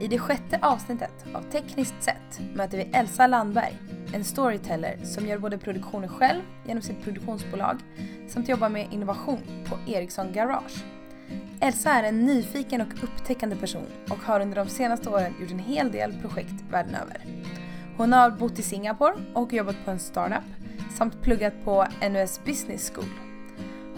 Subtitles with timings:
[0.00, 3.78] I det sjätte avsnittet av Tekniskt sett möter vi Elsa Landberg,
[4.14, 7.76] en storyteller som gör både produktionen själv genom sitt produktionsbolag
[8.28, 10.84] samt jobbar med innovation på Ericsson Garage.
[11.60, 15.58] Elsa är en nyfiken och upptäckande person och har under de senaste åren gjort en
[15.58, 17.24] hel del projekt världen över.
[17.96, 20.44] Hon har bott i Singapore och jobbat på en startup
[20.94, 23.29] samt pluggat på NUS Business School.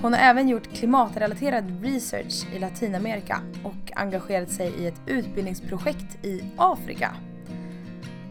[0.03, 6.45] Hon har även gjort klimatrelaterad research i Latinamerika och engagerat sig i ett utbildningsprojekt i
[6.57, 7.17] Afrika.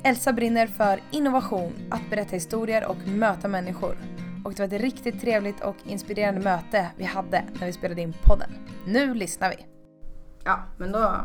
[0.04, 3.98] Elsa brinner för innovation, att berätta historier och möta människor.
[4.46, 8.14] Och det var ett riktigt trevligt och inspirerande möte vi hade när vi spelade in
[8.24, 8.52] podden.
[8.88, 9.66] Nu lyssnar vi!
[10.44, 11.16] Ja, men då...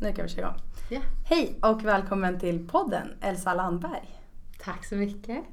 [0.00, 0.60] Nu kan vi köra igång.
[0.90, 1.00] Ja.
[1.24, 4.20] Hej och välkommen till podden Elsa Landberg.
[4.64, 5.44] Tack så mycket.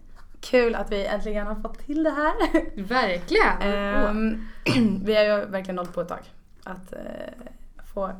[0.41, 2.35] Kul att vi äntligen har fått till det här.
[2.83, 3.61] Verkligen.
[3.61, 4.47] Ehm,
[5.03, 6.99] vi har ju verkligen hållit på ett tag att eh,
[7.93, 8.11] få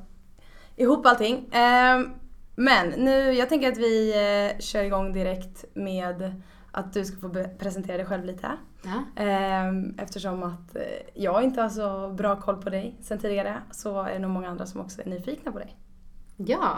[0.75, 1.49] ihop allting.
[1.51, 2.09] Ehm,
[2.55, 7.29] men nu, jag tänker att vi eh, kör igång direkt med att du ska få
[7.59, 8.47] presentera dig själv lite.
[8.83, 9.23] ja.
[9.23, 10.81] Ehm, eftersom att eh,
[11.13, 14.49] jag inte har så bra koll på dig sen tidigare så är det nog många
[14.49, 15.75] andra som också är nyfikna på dig.
[16.37, 16.77] ja,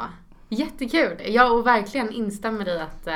[0.50, 1.22] jättekul.
[1.26, 3.08] Jag och verkligen instämmer i att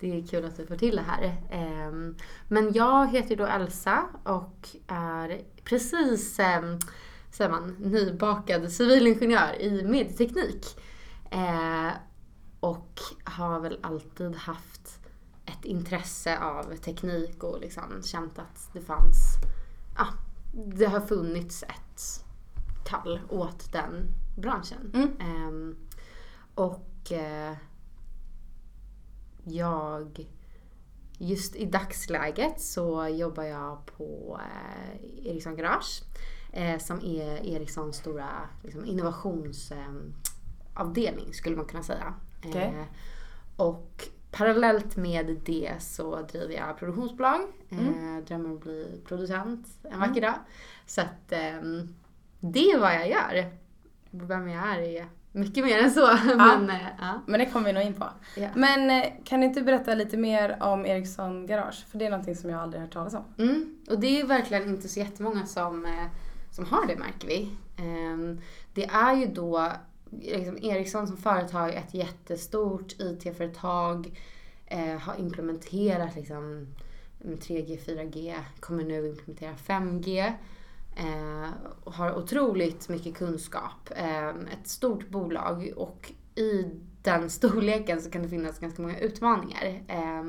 [0.00, 1.42] det är kul att vi får till det här.
[1.50, 2.16] Ehm,
[2.48, 6.78] men jag heter då Elsa och är precis, um,
[7.30, 10.80] säger man, nybakad civilingenjör i medieteknik.
[11.30, 11.90] Eh,
[12.60, 15.00] och har väl alltid haft
[15.44, 19.18] ett intresse av teknik och liksom känt att det fanns,
[19.96, 20.06] ja,
[20.54, 22.24] det har funnits ett
[22.84, 24.90] kall åt den branschen.
[24.94, 25.16] Mm.
[25.20, 25.76] Ehm,
[26.54, 27.56] och eh,
[29.44, 30.26] jag,
[31.18, 36.02] just i dagsläget så jobbar jag på eh, Ericsson Garage
[36.54, 38.28] eh, som är Ericssons stora
[38.62, 42.14] liksom, innovationsavdelning skulle man kunna säga.
[42.44, 42.62] Okej.
[42.62, 42.84] Eh,
[43.56, 47.40] och parallellt med det så driver jag produktionsbolag.
[47.68, 48.16] Mm.
[48.16, 50.34] Eh, drömmer om att bli producent en vacker dag.
[50.86, 51.94] Så att ehm,
[52.40, 53.50] det är vad jag gör.
[54.10, 56.06] Vem jag är är mycket mer än så.
[56.36, 57.20] Men, eh, ja.
[57.26, 58.08] Men det kommer vi nog in på.
[58.36, 58.48] Ja.
[58.54, 61.84] Men eh, kan du inte berätta lite mer om Ericsson Garage?
[61.90, 63.24] För det är någonting som jag aldrig hört talas om.
[63.38, 63.76] Mm.
[63.90, 66.06] Och det är verkligen inte så jättemånga som, eh,
[66.50, 67.50] som har det märker vi.
[67.76, 68.40] Ehm,
[68.74, 69.72] det är ju då
[70.10, 74.20] liksom Ericsson som företag, ett jättestort IT-företag,
[75.00, 76.66] har implementerat liksom
[77.22, 80.32] 3G, 4G, kommer nu implementera 5G.
[80.96, 81.50] Eh,
[81.84, 83.90] och har otroligt mycket kunskap.
[83.96, 86.70] Eh, ett stort bolag och i
[87.02, 89.82] den storleken så kan det finnas ganska många utmaningar.
[89.88, 90.24] Eh,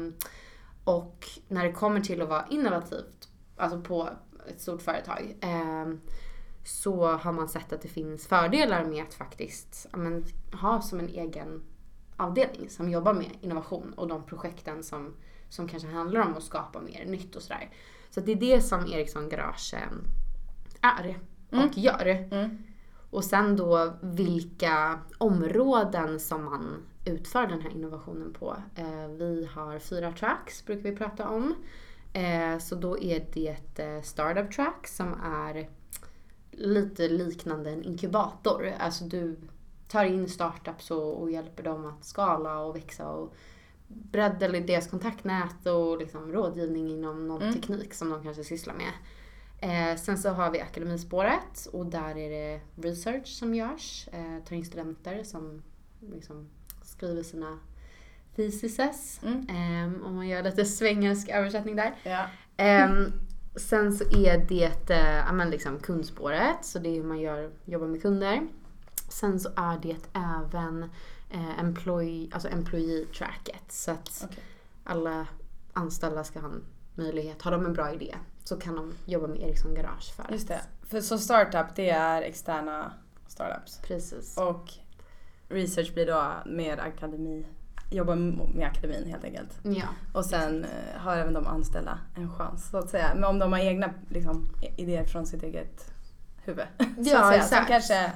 [0.83, 4.09] och när det kommer till att vara innovativt, alltså på
[4.47, 5.93] ett stort företag, eh,
[6.63, 10.25] så har man sett att det finns fördelar med att faktiskt men,
[10.61, 11.63] ha som en egen
[12.17, 15.15] avdelning som jobbar med innovation och de projekten som,
[15.49, 17.69] som kanske handlar om att skapa mer nytt och sådär.
[18.09, 19.97] Så det är det som Ericsson Garage eh,
[20.85, 21.19] är
[21.49, 21.69] och Mm.
[21.75, 22.27] gör.
[22.31, 22.57] Mm.
[23.09, 28.55] Och sen då vilka områden som man utför den här innovationen på.
[28.75, 31.55] Eh, vi har fyra tracks brukar vi prata om.
[32.13, 35.69] Eh, så då är det eh, Startup Track som är
[36.51, 38.71] lite liknande en inkubator.
[38.79, 39.37] Alltså du
[39.87, 43.33] tar in startups och, och hjälper dem att skala och växa och
[43.87, 47.53] bredda deras kontaktnät och liksom rådgivning inom någon Mm.
[47.53, 48.91] teknik som de kanske sysslar med.
[49.59, 54.07] Eh, sen så har vi akademispåret och där är det research som görs.
[54.11, 55.61] Eh, tar in studenter som
[55.99, 56.49] liksom
[56.83, 57.59] skriver sina
[58.35, 59.19] theses.
[59.23, 59.47] Mm.
[59.49, 61.95] Eh, om man gör lite svengelsk översättning där.
[62.03, 62.25] Ja.
[62.57, 63.11] Ehm,
[63.55, 67.87] sen så är det eh, men liksom kundspåret, så det är hur man gör, jobbar
[67.87, 68.47] med kunder.
[69.09, 70.83] Sen så är det även
[71.31, 73.71] eh, employee, alltså employee tracket.
[73.71, 74.43] Så att Okej.
[74.83, 75.27] alla
[75.73, 76.63] anställda ska ha en
[76.95, 78.15] möjlighet, har de en bra idé
[78.47, 80.61] så kan de jobba med Ericsson Garage för Just det.
[80.83, 82.93] För så startup det är externa
[83.27, 83.79] startups.
[83.83, 84.37] Precis.
[84.37, 84.71] Och
[85.49, 87.45] research blir då med akademi,
[87.91, 89.59] jobba med akademin helt enkelt.
[89.63, 93.11] Ja, Och sen eh, har även de anställda en chans så att säga.
[93.15, 95.91] Men om de har egna liksom, idéer från sitt eget
[96.43, 96.65] huvud.
[96.77, 97.21] så att Ja, säga.
[97.43, 97.67] Som exakt.
[97.67, 98.11] kanske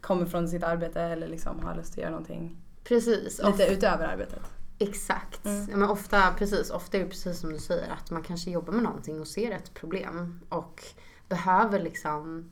[0.00, 3.40] kommer från sitt arbete eller liksom har lust att göra någonting precis.
[3.44, 4.42] lite utöver arbetet.
[4.78, 5.44] Exakt.
[5.46, 5.64] Mm.
[5.64, 8.82] Men ofta, precis, ofta är det precis som du säger att man kanske jobbar med
[8.82, 10.82] någonting och ser ett problem och
[11.28, 12.50] behöver liksom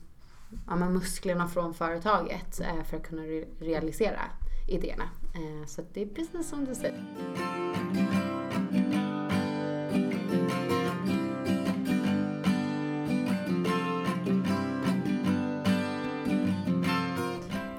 [0.67, 4.21] ja, men musklerna från företaget eh, för att kunna re- realisera
[4.69, 5.09] idéerna.
[5.33, 7.03] Eh, så det är precis som du säger.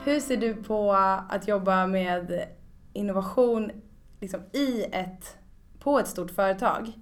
[0.04, 0.92] Hur ser du på
[1.28, 2.48] att jobba med
[2.92, 3.70] innovation
[4.20, 5.36] liksom i ett,
[5.78, 6.92] på ett stort företag?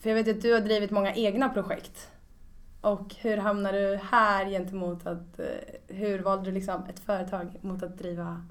[0.00, 2.10] För jag vet att du har drivit många egna projekt.
[2.80, 7.82] Och hur hamnade du här gentemot att, eh, hur valde du liksom ett företag mot
[7.82, 8.46] att driva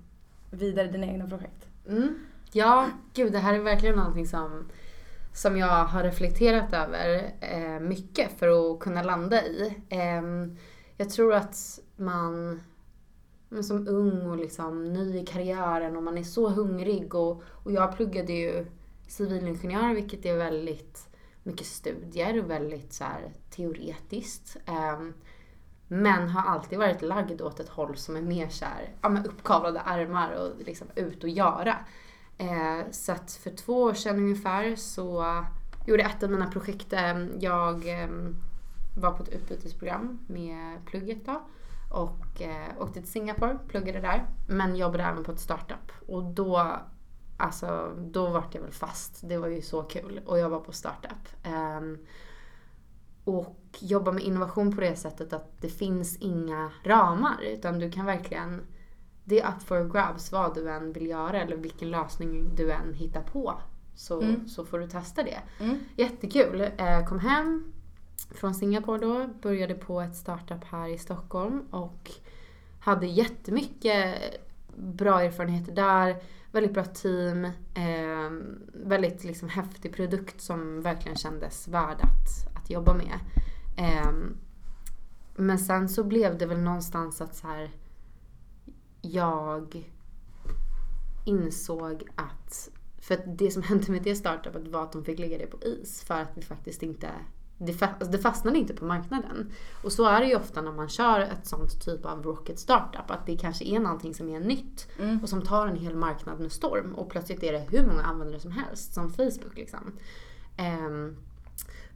[0.51, 1.67] vidare dina egna projekt?
[1.87, 2.19] Mm.
[2.51, 4.69] Ja, gud det här är verkligen någonting som,
[5.33, 9.75] som jag har reflekterat över eh, mycket för att kunna landa i.
[9.89, 10.21] Eh,
[10.97, 12.61] jag tror att man
[13.55, 17.71] men som ung och liksom ny i karriären och man är så hungrig och, och
[17.71, 18.65] jag pluggade ju
[19.07, 21.07] civilingenjör vilket är väldigt
[21.43, 24.57] mycket studier och väldigt så här, teoretiskt.
[24.67, 25.13] Um,
[25.87, 29.27] men har alltid varit lagd åt ett håll som är mer så här, ja, med
[29.27, 31.75] uppkavlade armar och liksom ut och göra.
[32.37, 35.43] Eh, så att för två år sedan ungefär så
[35.87, 36.93] gjorde jag ett av mina projekt.
[36.93, 38.09] Ehm, jag eh,
[38.97, 41.41] var på ett utbytesprogram med plugget då
[41.95, 44.25] och eh, åkte till Singapore, pluggade där.
[44.47, 45.91] Men jobbade även på ett startup.
[46.07, 46.79] Och då,
[47.37, 49.29] alltså, då vart jag väl fast.
[49.29, 51.45] Det var ju så kul att jobba på startup.
[51.77, 51.97] Um,
[53.23, 57.41] och jobba med innovation på det sättet att det finns inga ramar.
[57.43, 58.61] Utan du kan verkligen,
[59.23, 62.93] det är up for grabs vad du än vill göra eller vilken lösning du än
[62.93, 63.61] hittar på.
[63.95, 64.47] Så, mm.
[64.47, 65.39] så får du testa det.
[65.59, 65.79] Mm.
[65.95, 66.61] Jättekul.
[66.61, 67.73] Eh, kom hem,
[68.31, 72.11] från Singapore då, började på ett startup här i Stockholm och
[72.79, 74.15] hade jättemycket
[74.75, 76.23] bra erfarenheter där.
[76.51, 78.31] Väldigt bra team, eh,
[78.73, 83.19] väldigt liksom häftig produkt som verkligen kändes värd att, att jobba med.
[83.77, 84.11] Eh,
[85.35, 87.71] men sen så blev det väl någonstans att så här,
[89.01, 89.91] jag
[91.25, 95.37] insåg att, för att det som hände med det startupet var att de fick lägga
[95.37, 97.09] det på is för att vi faktiskt inte
[97.57, 99.51] det, alltså det fastnade inte på marknaden.
[99.83, 103.11] Och så är det ju ofta när man kör ett sånt typ av rocket startup.
[103.11, 105.19] Att det kanske är någonting som är nytt mm.
[105.23, 106.95] och som tar en hel marknad med storm.
[106.95, 109.91] Och plötsligt är det hur många användare som helst, som Facebook liksom.
[110.87, 111.17] Um,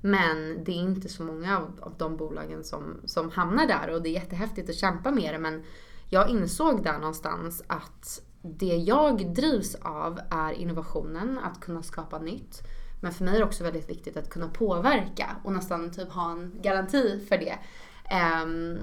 [0.02, 4.02] men det är inte så många av, av de bolagen som, som hamnar där och
[4.02, 5.40] det är jättehäftigt att kämpa med det.
[5.40, 5.64] Men
[6.10, 12.62] jag insåg där någonstans att det jag drivs av är innovationen, att kunna skapa nytt.
[13.00, 16.32] Men för mig är det också väldigt viktigt att kunna påverka och nästan typ ha
[16.32, 17.60] en garanti för det.
[18.44, 18.80] Um,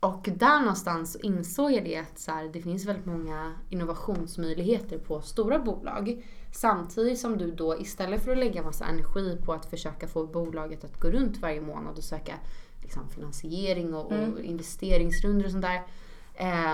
[0.00, 5.20] och där någonstans insåg jag det att så här, det finns väldigt många innovationsmöjligheter på
[5.20, 6.26] stora bolag.
[6.52, 10.84] Samtidigt som du då istället för att lägga massa energi på att försöka få bolaget
[10.84, 12.34] att gå runt varje månad och söka
[12.82, 14.32] liksom, finansiering och, mm.
[14.32, 15.82] och investeringsrunder och sånt där.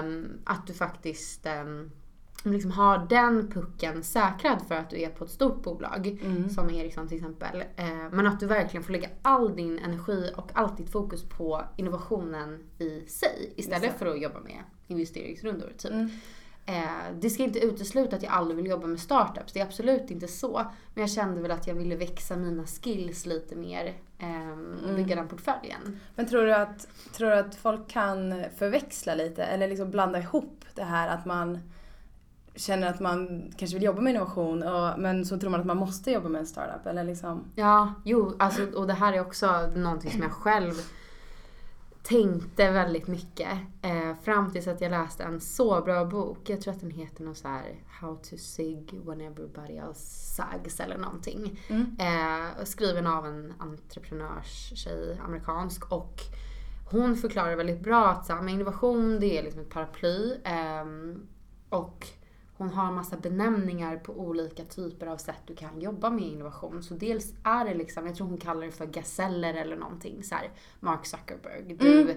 [0.00, 1.90] Um, att du faktiskt um,
[2.44, 6.50] liksom har den pucken säkrad för att du är på ett stort bolag mm.
[6.50, 7.64] som Ericsson till exempel.
[7.76, 11.64] Eh, men att du verkligen får lägga all din energi och allt ditt fokus på
[11.76, 15.72] innovationen i sig istället för att jobba med investeringsrundor.
[15.78, 15.92] Typ.
[15.92, 16.10] Mm.
[16.66, 20.10] Eh, det ska inte utesluta att jag aldrig vill jobba med startups, det är absolut
[20.10, 20.66] inte så.
[20.94, 23.94] Men jag kände väl att jag ville växa mina skills lite mer
[24.82, 25.16] och bygga mm.
[25.16, 26.00] den portföljen.
[26.14, 30.64] Men tror du, att, tror du att folk kan förväxla lite eller liksom blanda ihop
[30.74, 31.58] det här att man
[32.54, 35.76] känner att man kanske vill jobba med innovation och, men så tror man att man
[35.76, 37.44] måste jobba med en startup eller liksom?
[37.54, 40.74] Ja, jo, alltså, och det här är också någonting som jag själv
[42.02, 43.48] tänkte väldigt mycket.
[43.82, 46.50] Eh, fram tills att jag läste en så bra bok.
[46.50, 50.80] Jag tror att den heter något så här How to sig when everybody else sags
[50.80, 51.60] eller någonting.
[51.68, 51.96] Mm.
[51.98, 55.92] Eh, skriven av en entreprenörstjej, amerikansk.
[55.92, 56.20] Och
[56.90, 60.32] hon förklarar väldigt bra att så här, innovation det är liksom ett paraply.
[60.44, 60.84] Eh,
[61.68, 62.06] och
[62.60, 66.82] hon har massa benämningar på olika typer av sätt du kan jobba med innovation.
[66.82, 70.34] Så dels är det liksom, jag tror hon kallar det för gazeller eller någonting så
[70.34, 70.50] här,
[70.80, 71.62] Mark Zuckerberg.
[71.62, 72.16] Du, mm.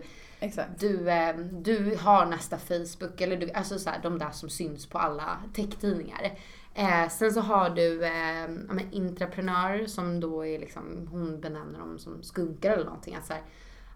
[0.79, 4.85] Du, eh, du har nästa Facebook eller du, alltså så här, de där som syns
[4.85, 6.37] på alla techtidningar.
[6.73, 11.99] Eh, sen så har du eh, men, intraprenör som då är liksom, hon benämner dem
[11.99, 13.15] som skunkar eller någonting.
[13.15, 13.43] Att så här,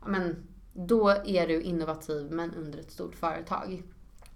[0.05, 3.83] men, då är du innovativ men under ett stort företag.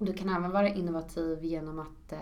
[0.04, 2.20] Du kan även vara innovativ genom att eh,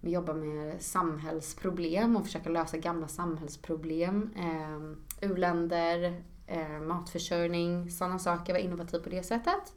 [0.00, 4.30] jobba med samhällsproblem och försöka lösa gamla samhällsproblem.
[4.36, 8.52] Eh, U-länder, eh, matförsörjning, sådana saker.
[8.52, 9.74] Vara innovativ på det sättet.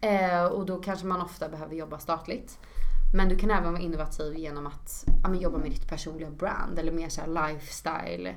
[0.00, 2.58] Eh, och då kanske man ofta behöver jobba statligt.
[3.14, 6.92] Men du kan även vara innovativ genom att ja, jobba med ditt personliga brand eller
[6.92, 8.34] mer så lifestyle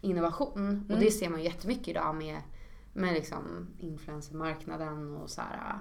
[0.00, 0.52] innovation.
[0.56, 0.86] Mm.
[0.90, 2.42] Och det ser man jättemycket idag med,
[2.92, 5.80] med liksom influencermarknaden och så här,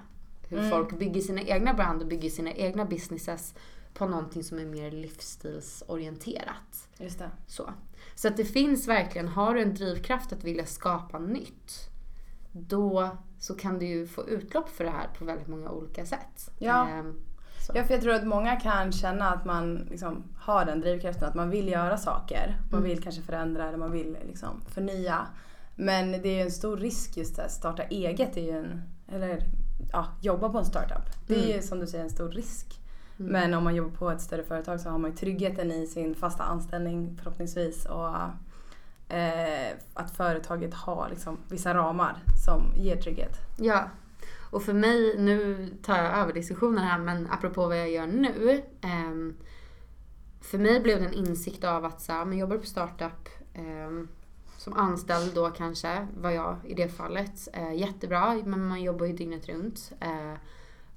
[0.50, 0.70] hur mm.
[0.70, 3.54] folk bygger sina egna brand och bygger sina egna businesses
[3.94, 6.88] på någonting som är mer livsstilsorienterat.
[6.98, 7.30] Just det.
[7.48, 7.70] Så.
[8.16, 11.90] Så att det finns verkligen, har du en drivkraft att vilja skapa nytt,
[12.52, 13.10] då
[13.40, 16.52] så kan du ju få utlopp för det här på väldigt många olika sätt.
[16.60, 16.90] Ja.
[16.90, 17.20] Ehm,
[17.74, 21.36] Ja, för jag tror att många kan känna att man liksom har den drivkraften att
[21.36, 22.58] man vill göra saker.
[22.72, 22.90] Man Mm.
[22.90, 25.28] vill kanske förändra eller man vill liksom förnya.
[25.76, 29.44] Men det är ju en stor risk just att starta eget är ju en, eller
[29.92, 31.28] ja, jobba på en startup.
[31.28, 31.56] Det är Mm.
[31.56, 32.80] ju som du säger en stor risk.
[33.20, 33.32] Mm.
[33.32, 36.16] Men om man jobbar på ett större företag så har man ju tryggheten i sin
[36.16, 37.86] fasta anställning förhoppningsvis.
[37.86, 38.16] Och
[39.16, 43.38] eh, att företaget har liksom vissa ramar som ger trygghet.
[43.58, 43.84] Ja.
[44.52, 48.62] Och för mig, nu tar jag över diskussionen här, men apropå vad jag gör nu.
[48.82, 49.36] ehm,
[50.42, 54.08] för mig blev det en insikt av att så här, men jobbar på startup, ehm,
[54.63, 57.48] som anställd då kanske, var jag i det fallet.
[57.53, 59.91] Eh, jättebra, men man jobbar ju dygnet runt.
[60.00, 60.34] Eh,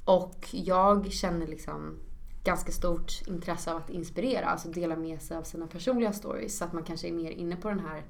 [0.04, 1.98] och jag känner liksom
[2.44, 6.58] ganska stort intresse av att inspirera, alltså dela med sig av sina personliga stories.
[6.58, 8.02] Så att man kanske är mer inne på den här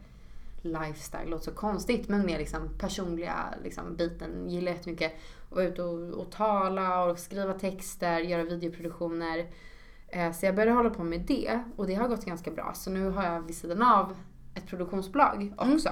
[0.62, 4.50] lifestyle, låter så konstigt, men mer liksom personliga liksom, biten.
[4.50, 5.12] Gillar jättemycket
[5.48, 9.46] att vara ute och, och tala och skriva texter, göra videoproduktioner.
[10.08, 12.72] Eh, så jag började hålla på med det och det har gått ganska bra.
[12.74, 14.16] Så nu har jag vid sidan av
[14.56, 15.90] ett produktionsbolag också.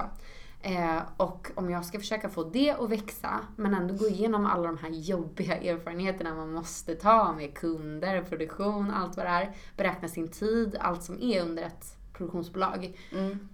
[0.61, 4.67] Eh, och om jag ska försöka få det att växa, men ändå gå igenom alla
[4.67, 9.55] de här jobbiga erfarenheterna man måste ta med kunder, produktion, allt vad det är.
[9.77, 12.97] Beräkna sin tid, allt som är under ett produktionsbolag.
[13.11, 13.49] Mm.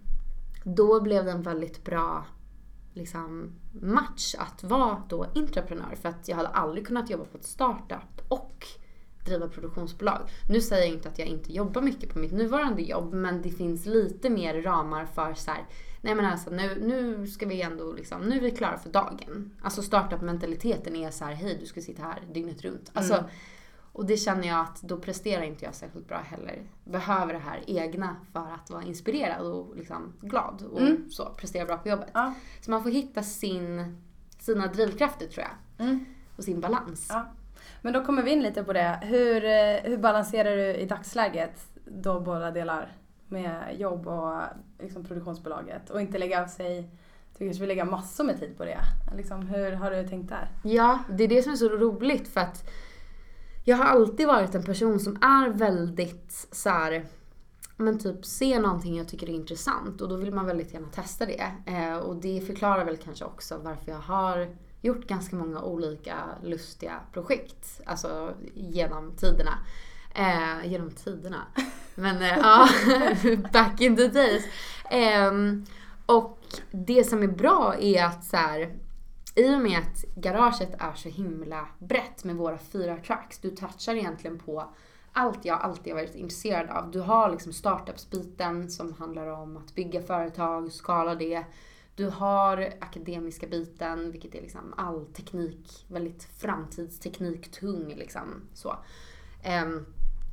[0.64, 2.26] Då blev det en väldigt bra
[2.94, 5.96] liksom, match att vara då entreprenör.
[6.02, 8.68] För att jag hade aldrig kunnat jobba på ett startup och
[9.26, 10.22] driva produktionsbolag.
[10.50, 13.50] Nu säger jag inte att jag inte jobbar mycket på mitt nuvarande jobb, men det
[13.52, 15.66] finns lite mer ramar för så här,
[16.02, 19.52] nej men alltså nu, nu ska vi ändå liksom, nu är vi klara för dagen.
[19.62, 22.92] Alltså startup-mentaliteten är så här, hej du ska sitta här dygnet runt.
[22.94, 23.26] Alltså, Mm.
[23.94, 26.64] och det känner jag att då presterar inte jag särskilt bra heller.
[26.84, 31.12] Behöver det här egna för att vara inspirerad och liksom glad och Mm.
[31.12, 32.10] så, prestera bra på jobbet.
[32.14, 32.34] Ja.
[32.62, 33.98] Så man får hitta sin,
[34.40, 35.86] sina drivkrafter tror jag.
[35.88, 36.06] Mm.
[36.38, 37.08] Och sin balans.
[37.10, 37.26] Ja.
[37.82, 39.00] Men då kommer vi in lite på det.
[39.02, 42.92] Hur, eh, hur balanserar du i dagsläget då båda delar
[43.28, 44.42] med jobb och
[44.80, 46.90] liksom produktionsbolaget och inte lägga av sig
[47.42, 48.80] du kanske vill lägga massor med tid på det.
[49.16, 50.50] Liksom, hur har du tänkt där?
[50.64, 52.70] Ja, det är det som är så roligt för att
[53.66, 57.06] jag har alltid varit en person som är väldigt så här,
[57.78, 61.26] men typ ser någonting jag tycker är intressant och då vill man väldigt gärna testa
[61.26, 61.52] det.
[61.66, 67.00] Eh, och det förklarar väl kanske också varför jag har gjort ganska många olika lustiga
[67.14, 67.82] projekt.
[67.86, 69.58] Alltså genom tiderna.
[70.16, 71.48] Eh, genom tiderna.
[71.96, 72.68] Men eh, ja,
[73.54, 74.44] back in the days.
[74.90, 75.32] Eh,
[76.06, 76.40] och
[76.72, 78.78] det som är bra är att så här,
[79.36, 83.96] i och med att garaget är så himla brett med våra fyra tracks, du touchar
[83.96, 84.74] egentligen på
[85.14, 86.92] allt jag alltid har varit intresserad av.
[86.92, 91.44] Du har liksom startups-biten som handlar om att bygga företag, skala det.
[91.96, 98.76] Du har akademiska biten, vilket är liksom all teknik, väldigt framtidsteknik tung liksom så.
[99.64, 99.86] Um,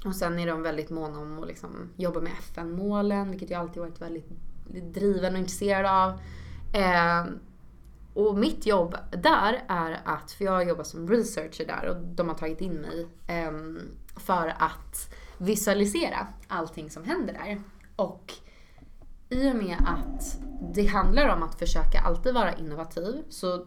[0.05, 3.83] och sen är de väldigt måna om att liksom jobba med FN-målen, vilket jag alltid
[3.83, 4.29] varit väldigt
[4.69, 6.21] driven och intresserad av.
[6.73, 7.38] Ehm,
[8.15, 12.35] och mitt jobb där är att, för jag jobbar som researcher där och de har
[12.35, 13.81] tagit in mig ehm,
[14.17, 17.62] för att visualisera allting som händer där.
[17.97, 18.33] Och
[19.28, 20.38] i och med att
[20.75, 23.66] det handlar om att försöka alltid vara innovativ så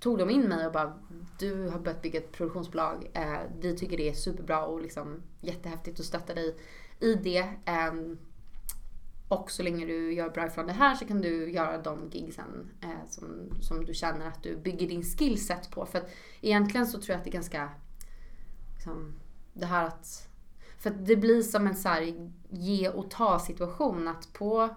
[0.00, 0.98] tog de in mig och bara
[1.38, 3.10] du har börjat bygga ett produktionsbolag.
[3.14, 6.56] Eh, vi tycker det är superbra och liksom jättehäftigt att stötta dig
[7.00, 7.48] i det.
[7.64, 8.18] Ehm,
[9.28, 12.70] och så länge du gör bra ifrån det här så kan du göra de gigsen
[12.80, 15.86] eh, som, som du känner att du bygger din skillset på.
[15.86, 17.70] För att egentligen så tror jag att det är ganska,
[18.74, 19.14] liksom,
[19.52, 20.28] det här att,
[20.78, 24.74] för att det blir som en så här ge och ta situation att på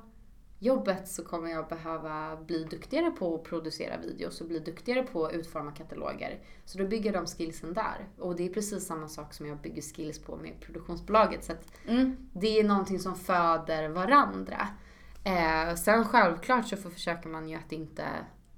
[0.63, 5.25] jobbet så kommer jag behöva bli duktigare på att producera videos och bli duktigare på
[5.25, 6.39] att utforma kataloger.
[6.65, 8.07] Så då bygger de skillsen där.
[8.19, 11.43] Och det är precis samma sak som jag bygger skills på med produktionsbolaget.
[11.43, 12.15] Så att Mm.
[12.33, 14.67] det är någonting som föder varandra.
[15.23, 18.03] Eh, sen självklart så försöker man ju att inte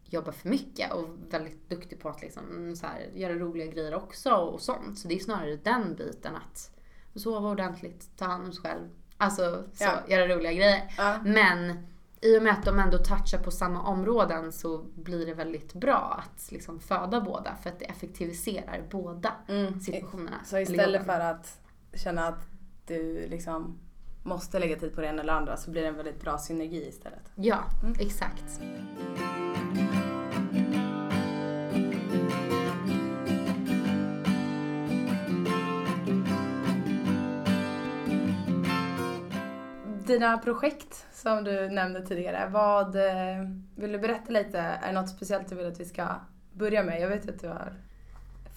[0.09, 4.31] jobba för mycket och väldigt duktig på att liksom, så här, göra roliga grejer också
[4.31, 4.99] och sånt.
[4.99, 6.71] Så det är snarare den biten att
[7.15, 8.89] sova ordentligt, ta hand om sig själv.
[9.17, 9.99] Alltså så, Ja.
[10.07, 10.93] göra roliga grejer.
[10.97, 11.19] Ja.
[11.25, 11.87] Men
[12.25, 16.23] i och med att de ändå touchar på samma områden så blir det väldigt bra
[16.23, 19.79] att liksom föda båda för att det effektiviserar båda Mm.
[19.79, 20.37] situationerna.
[20.45, 21.59] Så istället för att
[21.93, 22.45] känna att
[22.87, 23.79] du liksom
[24.23, 26.87] måste lägga tid på det ena eller andra så blir det en väldigt bra synergi
[26.89, 27.31] istället.
[27.35, 27.95] Ja, Mm.
[27.99, 28.59] exakt.
[40.07, 44.59] Dina projekt som du nämnde tidigare, vad eh, vill du berätta lite?
[44.59, 46.07] Är det något speciellt du vill att vi ska
[46.53, 47.01] börja med?
[47.01, 47.73] Jag vet att du har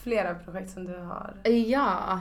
[0.02, 2.20] flera projekt som du har Ja.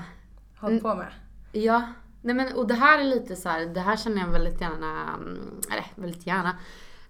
[0.60, 1.08] hållit på med.
[1.52, 1.88] Ja.
[2.22, 5.14] Nej men och det här är lite så här, det här känner jag väldigt gärna,
[5.14, 6.58] mm, eller väldigt gärna.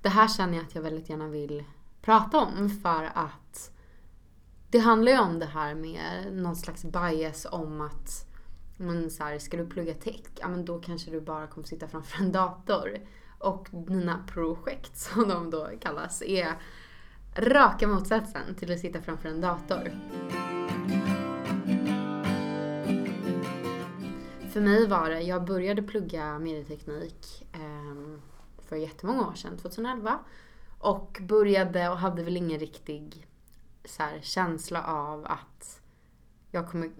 [0.01, 1.63] Det här känner jag att jag väldigt gärna vill
[2.01, 3.71] prata om för att
[4.71, 8.26] det handlar ju om det här med någon slags bias om att
[8.77, 11.87] men så här, ska du plugga tech, ja men då kanske du bara kommer sitta
[11.87, 12.99] framför en dator.
[13.39, 16.53] Och mina projekt, som de då kallas, är
[17.35, 19.91] raka motsatsen till att sitta framför en dator.
[24.51, 28.19] För mig var det, jag började plugga medieteknik eh,
[28.67, 30.19] för jättemånga år sedan, 2011.
[30.79, 33.27] Och började och hade väl ingen riktig
[33.85, 35.81] så här, känsla av att
[36.51, 36.91] jag kommer,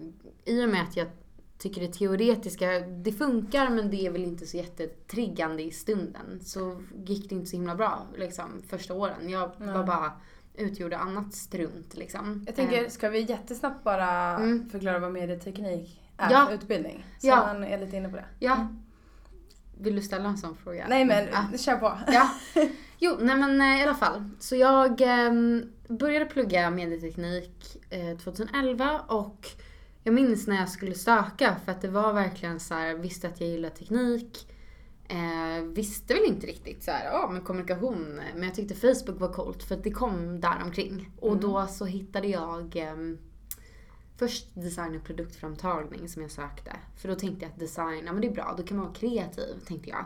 [0.44, 1.08] i och med att jag
[1.58, 6.40] tycker det teoretiska, det funkar men det är väl inte så jättetriggande i stunden.
[6.42, 9.28] Så gick det inte så himla bra liksom första åren.
[9.30, 9.84] Jag var Nej.
[9.84, 10.12] bara
[10.54, 12.42] utgjorde annat strunt liksom.
[12.46, 14.70] Jag tänker, Eh, ska vi jättesnabbt bara Mm.
[14.70, 16.46] förklara vad medieteknik är Ja.
[16.46, 17.04] för utbildning?
[17.18, 17.36] Så Ja.
[17.46, 18.24] man är lite inne på det.
[18.38, 18.68] Ja.
[19.80, 20.86] Vill du ställa en sån fråga?
[20.88, 21.58] Nej men, Ja.
[21.58, 21.98] kör på.
[22.06, 22.30] Ja.
[23.00, 24.30] Jo, nej men eh, i alla fall.
[24.38, 25.32] Så jag eh,
[25.88, 29.48] började plugga medieteknik eh, 2011 och
[30.08, 33.40] jag minns när jag skulle söka för att det var verkligen så här, visste att
[33.40, 34.54] jag gillar teknik.
[35.08, 39.32] Eh, visste väl inte riktigt så här, ja men kommunikation, men jag tyckte Facebook var
[39.32, 41.10] coolt för att det kom där omkring.
[41.20, 41.40] Och Mm.
[41.40, 43.18] då så hittade jag ehm,
[44.16, 46.76] först design och produktframtagning som jag sökte.
[46.96, 48.94] För då tänkte jag att design, ja men det är bra, då kan man vara
[48.94, 50.04] kreativ, tänkte jag.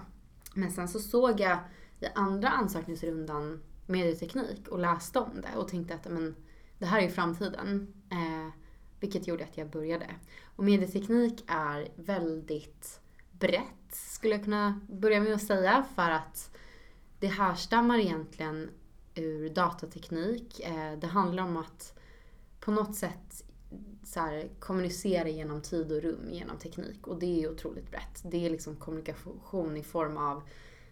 [0.54, 1.58] Men sen så såg jag
[2.00, 6.34] i andra ansökningsrundan medieteknik och läste om det och tänkte att men,
[6.78, 7.94] det här är ju framtiden.
[8.10, 8.61] Eh,
[9.02, 10.06] vilket gjorde att jag började.
[10.56, 13.00] Och medieteknik är väldigt
[13.32, 16.56] brett skulle jag kunna börja med att säga för att
[17.18, 18.70] det härstammar egentligen
[19.14, 20.60] ur datateknik.
[20.60, 21.98] Eh, det handlar om att
[22.60, 23.44] på något sätt
[24.04, 28.22] så här, kommunicera genom tid och rum genom teknik och det är otroligt brett.
[28.24, 30.42] Det är liksom kommunikation i form av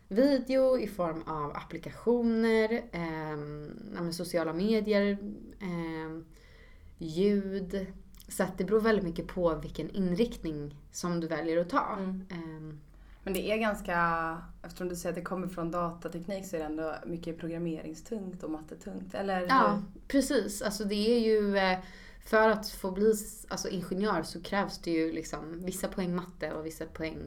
[0.08, 5.18] video, i form av applikationer, eh, sociala medier,
[5.60, 6.39] eh,
[7.04, 7.86] ljud.
[8.28, 11.96] Så att det beror väldigt mycket på vilken inriktning som du väljer att ta.
[11.98, 12.26] Mm.
[12.30, 12.80] Ehm,
[13.24, 13.96] Men det är ganska,
[14.62, 18.50] eftersom du säger att det kommer från datateknik så är det ändå mycket programmeringstungt och
[18.50, 19.14] mattetungt.
[19.14, 20.62] Eller Ja, precis.
[20.62, 21.56] Alltså det är ju...
[21.58, 21.78] eh,
[22.24, 23.14] För att få bli
[23.48, 27.18] alltså, ingenjör så krävs det ju liksom vissa poäng matte och vissa poäng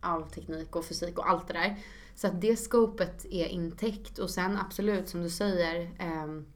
[0.00, 1.76] av teknik och fysik och allt det där.
[2.14, 6.46] Så att det scopet är intäckt och sen absolut som du säger ehm,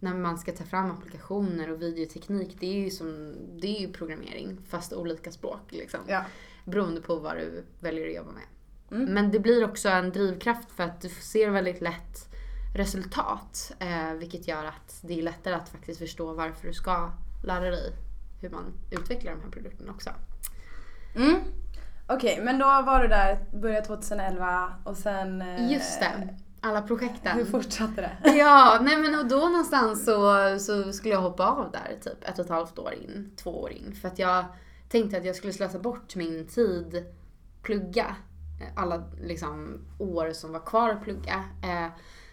[0.00, 3.92] när man ska ta fram applikationer och videoteknik det är ju som det är ju
[3.92, 6.00] programmering fast olika språk liksom.
[6.06, 6.24] Ja.
[6.64, 8.42] Beroende på vad du väljer att jobba med.
[8.90, 9.14] Mm.
[9.14, 12.28] Men det blir också en drivkraft för att du ser väldigt lätt
[12.74, 13.72] resultat.
[13.78, 17.10] Eh, vilket gör att det är lättare att faktiskt förstå varför du ska
[17.44, 17.92] lära dig
[18.40, 20.10] hur man utvecklar de här produkterna också.
[21.16, 21.40] Mm.
[22.06, 25.42] Okej, men då var du där, började 2011 och sen...
[25.42, 27.36] eh, Just det, alla projekten.
[27.38, 28.30] Hur fortsatte det?
[28.38, 32.38] Ja, nej men och då någonstans så, så skulle jag hoppa av där typ ett
[32.38, 33.92] och ett halvt år in, två år in.
[34.00, 34.44] För att jag
[34.88, 37.04] tänkte att jag skulle slösa bort min tid,
[37.62, 38.16] plugga,
[38.60, 41.44] eh, alla liksom år som var kvar att plugga.
[41.62, 41.88] Eh,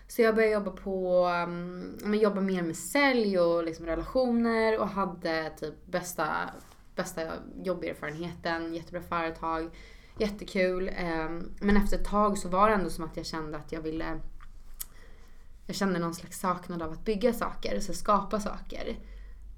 [0.08, 4.88] Så jag började jobba på, um, men jobba mer med sälj och liksom relationer och
[4.88, 6.28] hade typ bästa,
[6.96, 7.22] bästa
[7.64, 9.70] jobberfarenheten, jättebra företag,
[10.18, 10.90] jättekul.
[10.90, 13.82] Um, men efter ett tag så var det ändå som att jag kände att jag
[13.82, 14.20] ville
[15.66, 18.98] jag kände någon slags saknad av att bygga saker, så skapa saker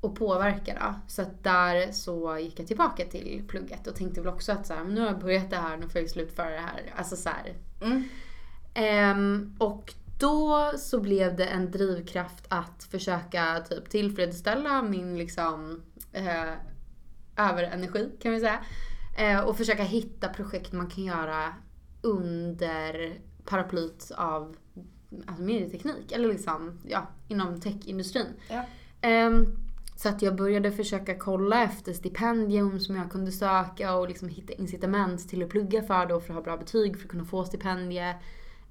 [0.02, 0.94] och påverka då.
[1.08, 4.74] Så att där så gick jag tillbaka till plugget och tänkte väl också att så
[4.74, 6.94] här, nu har jag börjat det här, nu får jag slutföra det här.
[6.96, 7.54] Alltså så här.
[7.82, 8.04] Mm.
[8.74, 15.82] Ehm, och då så blev det en drivkraft att försöka typ tillfredsställa min liksom
[16.14, 16.54] eh,
[17.38, 18.60] överenergi kan vi säga.
[19.18, 21.54] Eh, och försöka hitta projekt man kan göra
[22.02, 24.56] under paraplyt av
[25.26, 26.12] alltså medieteknik.
[26.12, 28.28] Eller liksom, ja, inom techindustrin.
[28.50, 28.66] Ja.
[29.02, 29.46] Ehm,
[29.96, 34.54] så att jag började försöka kolla efter stipendium som jag kunde söka och liksom hitta
[34.54, 37.44] incitament till att plugga för då för att ha bra betyg för att kunna få
[37.46, 38.16] stipendie.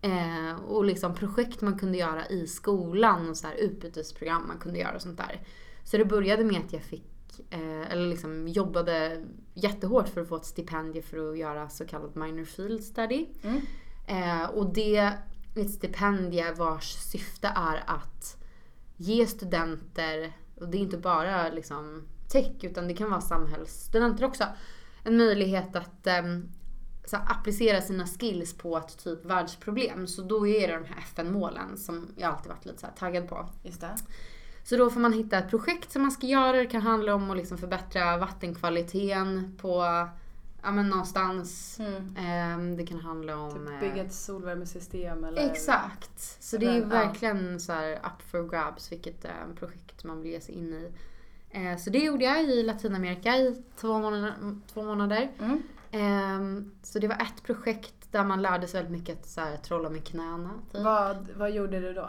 [0.03, 4.79] Eh, och liksom projekt man kunde göra i skolan och så här utbytesprogram man kunde
[4.79, 5.41] göra och sånt där.
[5.85, 7.05] Så det började med att jag fick,
[7.51, 12.17] eh, eller liksom jobbade jättehårt för att få ett stipendium för att göra så kallad
[12.17, 13.27] minor field study.
[13.43, 13.61] Mm.
[14.07, 15.19] Eh, och det är
[15.55, 18.37] ett stipendium vars syfte är att
[18.97, 24.45] ge studenter, och det är inte bara liksom tech utan det kan vara samhällsstudenter också,
[25.05, 26.49] en möjlighet att em,
[27.05, 30.07] så applicera sina skills på ett typ världsproblem.
[30.07, 33.49] Så då är det de här FN-målen som jag alltid varit lite så taggad på.
[33.63, 33.97] Just det.
[34.67, 36.57] Så då får man hitta ett projekt som man ska göra.
[36.57, 39.69] Det kan handla om att liksom förbättra vattenkvaliteten på,
[40.63, 41.81] ja men någonstans.
[41.81, 42.17] Mm.
[42.17, 43.51] Ehm, det kan handla om...
[43.51, 45.51] Typ eh, bygga ett solvärmesystem eller...
[45.51, 46.43] Exakt.
[46.43, 46.87] Så det är ja.
[46.87, 50.93] verkligen så här up for grabs vilket eh, projekt man vill ge sig in i.
[51.51, 54.35] Eh, så det gjorde jag i Latinamerika i två månader.
[54.73, 55.31] Två månader.
[55.39, 55.63] Mm.
[55.91, 59.57] Ehm, så det var ett projekt där man lärde sig väldigt mycket att så här,
[59.57, 60.51] trolla med knäna.
[60.73, 60.83] Typ.
[60.83, 62.09] Vad, vad gjorde du då?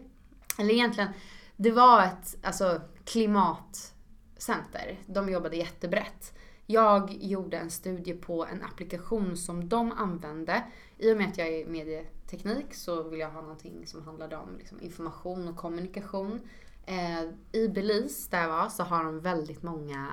[0.60, 1.10] Eller egentligen,
[1.56, 5.00] det var ett alltså, klimatcenter.
[5.06, 6.34] De jobbade jättebrett.
[6.66, 10.64] Jag gjorde en studie på en applikation som de använde.
[10.98, 14.58] I och med att jag är medieteknik så vill jag ha någonting som handlade om
[14.58, 16.40] liksom, information och kommunikation.
[16.86, 20.08] Eh, I Belize, där jag var, så har de väldigt många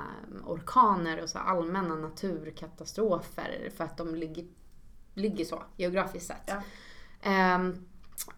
[0.46, 4.46] orkaner och så allmänna naturkatastrofer för att de ligger,
[5.16, 6.42] ligger så geografiskt sett.
[6.46, 6.62] Ja.
[7.22, 7.86] Ehm,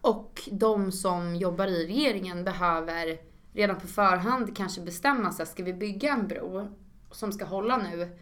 [0.01, 3.17] och de som jobbar i regeringen behöver
[3.53, 6.67] redan på förhand kanske bestämma sig, ska vi bygga en bro
[7.11, 8.17] som ska hålla nu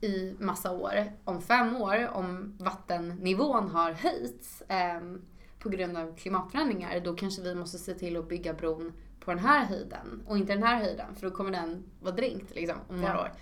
[0.00, 5.22] i massa år, om fem år, om vattennivån har höjts ehm,
[5.58, 9.38] på grund av klimatförändringar, då kanske vi måste se till att bygga bron på den
[9.44, 13.00] här höjden och inte den här höjden, för då kommer den vara dränkt liksom, om
[13.00, 13.20] några Ja.
[13.20, 13.32] år.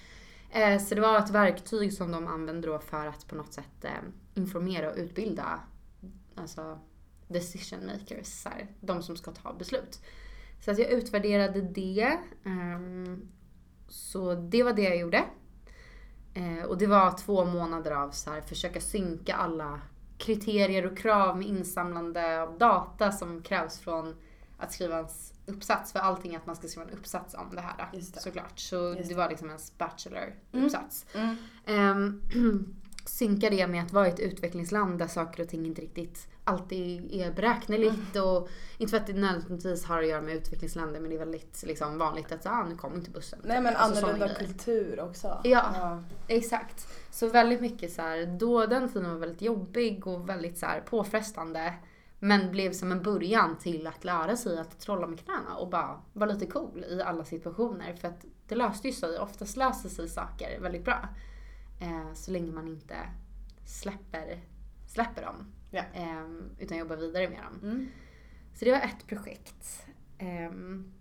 [0.51, 3.85] Eh, så det var ett verktyg som de använde då för att på något sätt
[3.85, 3.90] eh,
[4.40, 5.61] informera och utbilda
[6.35, 6.79] alltså
[7.29, 10.00] decision makers, så här, de som ska ta beslut.
[10.61, 12.18] Så att jag utvärderade det.
[12.44, 13.29] ehm,
[13.88, 15.24] så det var det jag gjorde.
[16.35, 19.81] Eh, och det var två månader av så här, försöka synka alla
[20.18, 24.16] kriterier och krav med insamlande av data som krävs från
[24.59, 25.07] att skriva en
[25.46, 25.92] uppsats.
[25.92, 28.20] För allting är att man ska skriva en uppsats om det här det.
[28.20, 28.59] såklart.
[28.59, 29.88] Så Just det var liksom ens Mm.
[29.90, 31.07] bacheloruppsats.
[31.14, 31.37] Mm.
[31.96, 32.22] Um,
[33.20, 37.14] synka det med att vara i ett utvecklingsland där saker och ting inte riktigt alltid
[37.14, 38.16] är beräkneligt.
[38.16, 41.62] Och, inte för att det nödvändigtvis har att göra med utvecklingsländer men det är väldigt
[41.66, 43.38] liksom, vanligt att ah, nu kommer inte bussen.
[43.44, 45.40] Nej men Alltså, annorlunda kultur också.
[45.44, 46.02] Ja.
[46.28, 46.88] Exakt.
[47.11, 50.80] Så väldigt mycket så här, då den tiden var väldigt jobbig och väldigt så här,
[50.80, 51.74] påfrestande.
[52.18, 56.00] Men blev som en början till att lära sig att trolla med knäna och bara
[56.12, 57.94] vara lite cool i alla situationer.
[57.94, 61.09] För att det löste ju sig, oftast löser sig saker väldigt bra.
[61.81, 62.97] Eh, så länge man inte
[63.66, 64.40] släpper,
[64.87, 65.53] släpper dem.
[65.71, 65.83] Ja.
[65.95, 66.25] Eh,
[66.59, 67.71] utan jobbar vidare med dem.
[67.71, 67.88] Mm.
[68.55, 69.83] Så det var ett projekt.
[70.19, 70.93] Ehm,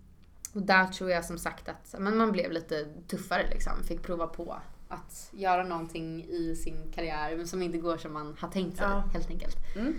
[0.54, 3.72] och där tror jag som sagt att men man blev lite tuffare liksom.
[3.84, 8.36] Fick prova på att göra någonting i sin karriär men som inte går som man
[8.40, 9.00] har tänkt sig Ja.
[9.12, 9.56] helt enkelt.
[9.76, 9.94] Mm.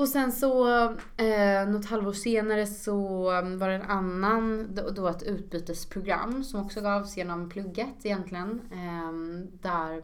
[0.00, 0.68] Och sen så
[1.16, 6.80] eh, något halvår senare så um, var det en annan, då, ett utbytesprogram som också
[6.80, 8.60] gavs genom plugget egentligen.
[8.72, 10.02] ehm, där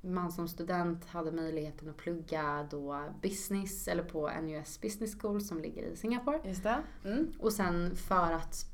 [0.00, 5.60] man som student hade möjligheten att plugga då business eller på NUS Business School som
[5.60, 6.40] ligger i Singapore.
[6.44, 6.82] Just det.
[7.04, 7.32] Mm.
[7.38, 8.66] Och sen för att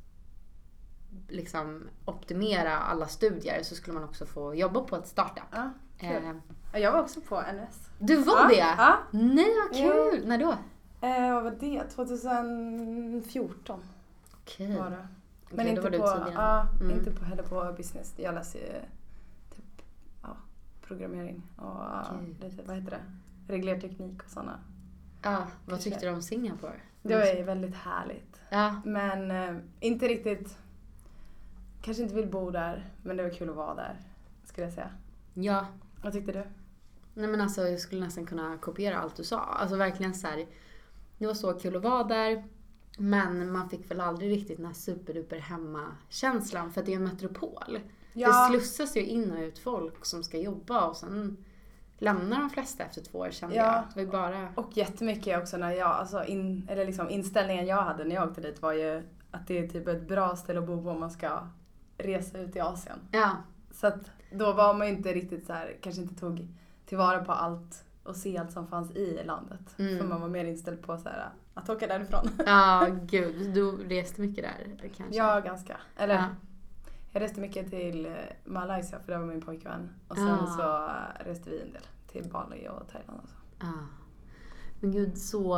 [1.28, 5.44] liksom optimera alla studier så skulle man också få jobba på ett startup.
[5.52, 6.10] Ja, kul.
[6.10, 6.36] Eh,
[6.78, 7.90] Jag var också på NS.
[7.98, 8.54] du var ja, det?
[8.78, 8.96] Ja.
[9.10, 9.92] Nej vad Ja.
[9.92, 10.26] kul!
[10.28, 10.50] När då?
[11.00, 11.84] Eh, vad var det?
[11.90, 13.80] 2014
[14.42, 14.76] Okej.
[14.78, 15.06] var det.
[15.50, 16.98] Men inte var på, ja, Mm.
[16.98, 18.14] inte på, heller på business.
[18.16, 18.72] Jag läser ju
[19.56, 19.82] typ
[20.22, 20.28] ja,
[20.86, 22.36] programmering och ja, Okej.
[22.50, 23.02] lite, vad heter det?
[23.52, 24.58] Reglerteknik och sådana.
[25.22, 26.80] Ja, vad tyckte du om Singapore?
[27.02, 28.40] Det var ju väldigt härligt.
[28.50, 30.58] Ja, Men eh, inte riktigt,
[31.82, 33.96] kanske inte vill bo där, men det var kul att vara där.
[34.44, 34.90] Skulle jag säga.
[35.34, 35.66] ja.
[36.02, 36.44] Vad tyckte du?
[37.16, 39.40] Nej men alltså jag skulle nästan kunna kopiera allt du sa.
[39.40, 40.46] Alltså verkligen så här.
[41.18, 42.44] Det var så kul att vara där.
[42.98, 47.04] Men man fick väl aldrig riktigt den här superduper hemmakänslan för att det är en
[47.04, 47.78] metropol.
[48.12, 51.44] Det slussas ju in och ut folk som ska jobba och sen
[51.98, 53.64] lämnar de flesta efter två år kände Ja.
[53.64, 53.74] jag.
[53.74, 54.48] Det var ju bara...
[54.54, 58.40] Och jättemycket också när jag, alltså in, eller liksom inställningen jag hade när jag åkte
[58.40, 61.10] dit var ju att det är typ ett bra ställe att bo på om man
[61.10, 61.48] ska
[61.98, 62.98] resa ut i Asien.
[63.12, 63.36] Ja,
[63.72, 66.48] Så att då var man ju inte riktigt så här, kanske inte tog
[66.86, 69.78] tillvara på allt och se allt som fanns i landet.
[69.78, 69.98] Mm.
[69.98, 72.28] För man var mer inställd på så här, att åka därifrån.
[72.46, 73.54] ja gud.
[73.54, 75.16] Du reste mycket där kanske?
[75.18, 75.76] Ja, ganska.
[75.96, 76.24] Eller Ja.
[77.12, 78.12] jag reste mycket till eh,
[78.44, 79.90] Malaysia för det var min pojkvän.
[80.08, 80.46] Och sen Ah.
[80.46, 80.90] så
[81.30, 83.36] reste vi en del till Bali och Thailand och så.
[83.60, 83.72] Ja.
[84.80, 85.56] Men gud så,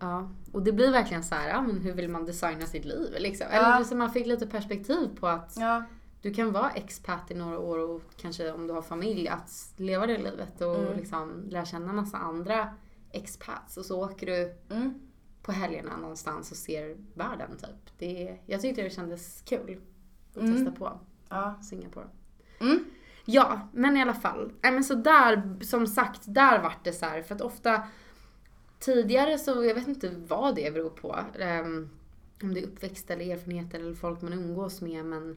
[0.00, 0.30] ja.
[0.52, 3.46] Och det blir verkligen så här, ja men hur vill man designa sitt liv liksom?
[3.52, 3.74] Ja.
[3.74, 5.84] Eller så man fick lite perspektiv på att Ja,
[6.22, 10.06] du kan vara expat i några år och kanske om du har familj att leva
[10.06, 10.96] det livet och Mm.
[10.96, 12.74] liksom lära känna massa andra
[13.12, 14.94] expats och så åker du mm.
[15.42, 17.98] på helgerna någonstans och ser världen typ.
[17.98, 19.80] Det, jag tyckte det kändes kul
[20.30, 20.54] att Mm.
[20.54, 21.62] testa på ja.
[21.62, 22.06] Singapore.
[22.60, 22.84] Mm.
[23.24, 24.52] Ja, men i alla fall.
[24.62, 27.82] Nej, men så där, som sagt, där vart det så här, för att ofta
[28.78, 31.16] tidigare så, jag vet inte vad det beror på.
[31.62, 31.90] Um,
[32.42, 35.36] om det är uppväxt eller erfarenheter eller folk man umgås med men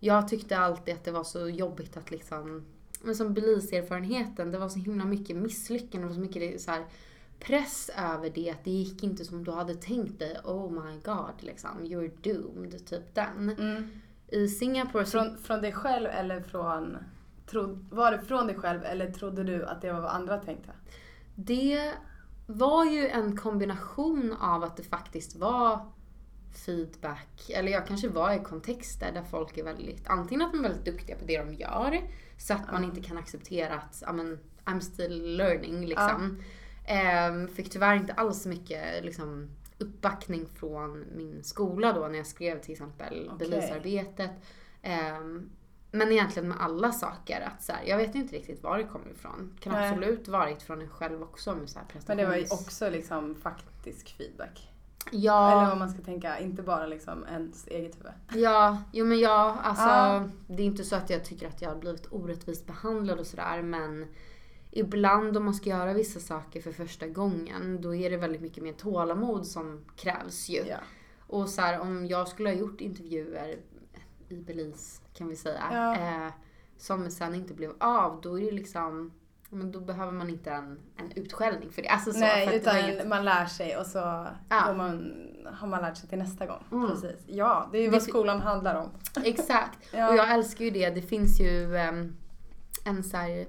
[0.00, 2.64] jag tyckte alltid att det var så jobbigt att liksom,
[3.02, 6.84] men som Belize-erfarenheten, det var så himla mycket misslyckanden, var så mycket så här,
[7.40, 10.38] press över det, att det gick inte som du hade tänkt dig.
[10.44, 13.50] Oh my god, liksom, you're doomed, typ den.
[13.50, 13.90] Mm.
[14.28, 15.10] I Singapore så...
[15.10, 16.96] Från, från dig själv eller från...
[17.50, 20.70] Trod, var det från dig själv eller trodde du att det var vad andra tänkte?
[21.34, 21.92] Det
[22.46, 25.92] var ju en kombination av att det faktiskt var
[26.52, 30.62] feedback, eller jag kanske var i kontexter där folk är väldigt, antingen att de är
[30.62, 32.00] väldigt duktiga på det de gör,
[32.38, 36.42] så att man inte kan acceptera att, ja men, I'm still learning liksom.
[36.86, 42.60] Ehm, fick tyvärr inte alls mycket liksom, uppbackning från min skola då när jag skrev
[42.60, 43.48] till exempel Okej.
[43.48, 44.30] bevisarbetet.
[44.82, 45.50] Ehm,
[45.90, 47.40] men egentligen med alla saker.
[47.40, 49.56] Att så här, jag vet inte riktigt var det kommer ifrån.
[49.60, 49.88] Kan Nej.
[49.88, 53.34] absolut varit från en själv också med så här Men det var ju också liksom
[53.34, 54.72] faktisk feedback.
[55.12, 55.52] Ja.
[55.52, 58.12] Eller vad man ska tänka, inte bara liksom ens eget huvud.
[58.44, 60.28] Ja, jo men ja, alltså Ja.
[60.46, 63.62] det är inte så att jag tycker att jag har blivit orättvist behandlad och sådär
[63.62, 64.06] men
[64.70, 68.62] ibland om man ska göra vissa saker för första gången då är det väldigt mycket
[68.62, 70.64] mer tålamod som krävs ju.
[70.66, 70.76] Ja.
[71.26, 73.56] Och så här, om jag skulle ha gjort intervjuer
[74.28, 75.94] i Belize kan vi säga, Ja.
[76.26, 76.32] eh,
[76.78, 79.12] som sen inte blev av, då är det liksom
[79.50, 81.88] men då behöver man inte en, en utskällning för det.
[81.88, 84.72] Alltså så, Nej, utan inget- man lär sig och så Ja.
[84.76, 85.14] man,
[85.52, 86.64] har man lärt sig till nästa gång.
[86.72, 86.88] Mm.
[86.90, 87.16] Precis.
[87.26, 88.88] Ja, det är ju vad skolan handlar om.
[89.24, 89.78] Exakt.
[89.92, 90.08] Ja.
[90.08, 90.90] Och jag älskar ju det.
[90.90, 92.16] Det finns ju ehm,
[92.84, 93.46] en så här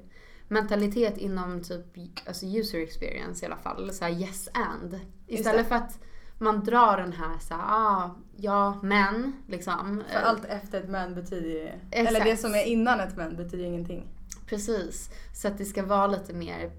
[0.48, 1.86] mentalitet inom typ
[2.28, 3.94] alltså user experience i alla fall.
[3.94, 5.00] Så här yes and.
[5.28, 6.00] Istället för att
[6.38, 10.04] man drar den här så här, ah, ja men liksom.
[10.12, 11.68] För allt efter ett men betyder ju...
[11.92, 12.10] Exakt.
[12.10, 14.08] Eller det som är innan ett men betyder ju ingenting.
[14.50, 15.10] Precis.
[15.34, 16.72] Så att det ska vara lite mer,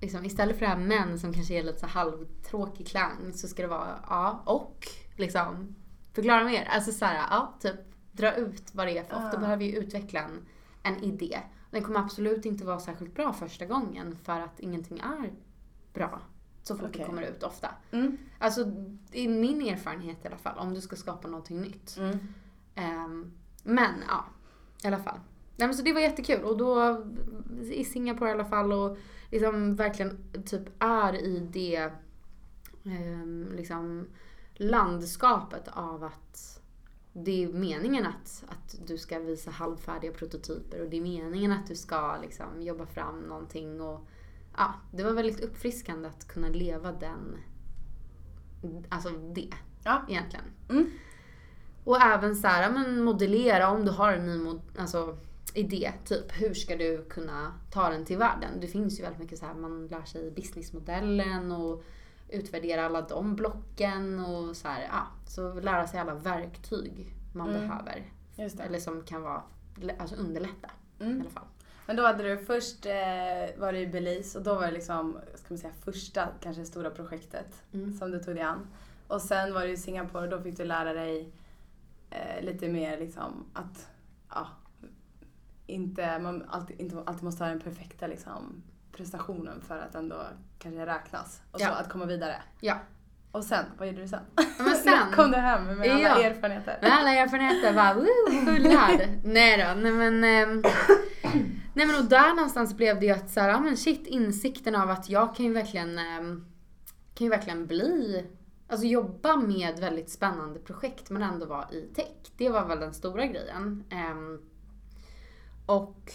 [0.00, 3.62] liksom, istället för det här men som kanske är lite så halvtråkig klang så ska
[3.62, 5.74] det vara ja och liksom
[6.12, 6.64] förklara mer.
[6.64, 7.76] Alltså så här, ja typ
[8.12, 9.40] dra ut vad det är för ofta Ah.
[9.40, 10.46] behöver vi utveckla en,
[10.82, 11.40] en idé.
[11.70, 15.32] Den kommer absolut inte vara särskilt bra första gången för att ingenting är
[15.94, 16.20] bra
[16.62, 17.06] så fort det Okej.
[17.06, 17.68] kommer ut ofta.
[17.90, 18.18] Mm.
[18.38, 18.64] Alltså
[19.10, 21.96] det är min erfarenhet i alla fall om du ska skapa någonting nytt.
[21.96, 22.18] Mm.
[22.74, 24.24] Ehm, men ja,
[24.84, 25.18] i alla fall.
[25.56, 27.04] Nej, men så det var jättekul och då
[27.70, 28.98] i Singapore i alla fall och
[29.30, 31.90] liksom verkligen typ är i det
[32.84, 34.06] ehm, liksom
[34.54, 36.60] landskapet av att
[37.12, 41.66] det är meningen att, att du ska visa halvfärdiga prototyper och det är meningen att
[41.66, 44.06] du ska liksom jobba fram någonting och
[44.56, 47.36] ja, det var väldigt uppfriskande att kunna leva den,
[48.88, 49.50] alltså det
[49.84, 50.02] Ja.
[50.08, 50.44] egentligen.
[50.68, 50.90] Mm.
[51.84, 55.18] Och även så här, men modellera om du har en ny mod, alltså,
[55.56, 55.92] idé.
[56.04, 58.50] Typ hur ska du kunna ta den till världen?
[58.60, 61.82] Det finns ju väldigt mycket så här, man lär sig businessmodellen och
[62.28, 65.06] utvärdera alla de blocken och så här, ja.
[65.28, 67.60] Så lära sig alla verktyg man Mm.
[67.60, 68.10] behöver.
[68.36, 68.60] Det.
[68.62, 69.42] Eller som kan vara,
[69.98, 71.20] alltså underlätta i Mm.
[71.20, 71.44] alla fall.
[71.86, 72.92] Men då hade du först eh,
[73.60, 76.90] var det i Belize och då var det liksom, ska man säga, första kanske stora
[76.90, 77.92] projektet Mm.
[77.98, 78.66] som du tog dig an.
[79.08, 81.32] Och sen var du i Singapore och då fick du lära dig
[82.10, 83.88] eh, lite mer liksom att,
[84.28, 84.46] ja,
[85.66, 90.22] inte, man alltid, inte alltid måste ha den perfekta liksom, prestationen för att ändå
[90.58, 91.40] kanske räknas.
[91.50, 91.72] Och så Ja.
[91.74, 92.34] att komma vidare.
[92.60, 92.74] Ja.
[93.32, 94.20] Och sen, vad gjorde du sen?
[94.58, 96.22] Men sen- kom du hem med alla Ja.
[96.22, 96.78] erfarenheter?
[96.82, 99.08] Med alla erfarenheter bara woo, fullärd.
[99.24, 100.24] nej då, nej men.
[100.24, 100.62] ehm,
[101.74, 104.74] nej men och där någonstans blev det ju att så här, ja men shit insikten
[104.74, 106.46] av att jag kan ju verkligen, ehm,
[107.14, 108.24] kan ju verkligen bli,
[108.68, 112.32] alltså jobba med väldigt spännande projekt men ändå vara i tech.
[112.36, 113.84] Det var väl den stora grejen.
[113.90, 114.40] Ehm,
[115.66, 116.12] och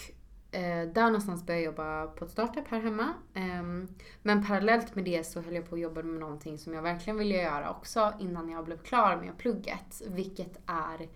[0.51, 3.13] eh, där någonstans började jag jobba på ett startup här hemma.
[3.33, 3.87] Eh,
[4.21, 7.17] men parallellt med det så höll jag på att jobba med någonting som jag verkligen
[7.17, 10.01] ville göra också innan jag blev klar med plugget.
[10.07, 11.09] Vilket är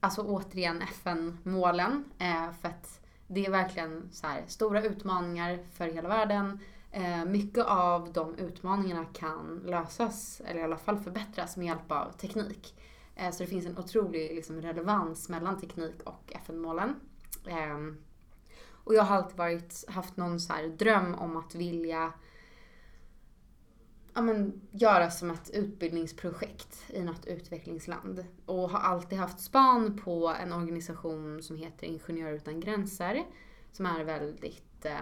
[0.00, 2.04] alltså återigen FN-målen.
[2.18, 6.58] Eh, för att det är verkligen så här, stora utmaningar för hela världen.
[6.90, 12.12] Eh, mycket av de utmaningarna kan lösas, eller i alla fall förbättras med hjälp av
[12.12, 12.74] teknik.
[13.16, 16.94] Eh, så det finns en otrolig liksom, relevans mellan teknik och FN-målen.
[17.44, 17.96] Um,
[18.84, 22.12] och jag har alltid varit, haft någon så här dröm om att vilja
[24.14, 28.24] ja, men, göra som ett utbildningsprojekt i något utvecklingsland.
[28.46, 33.26] Och har alltid haft span på en organisation som heter Ingenjörer utan gränser.
[33.72, 34.92] Som är väldigt, eh,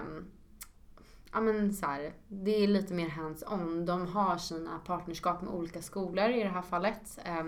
[1.32, 3.86] ja men så här, det är lite mer hands-on.
[3.86, 7.18] De har sina partnerskap med olika skolor i det här fallet.
[7.24, 7.44] Eh,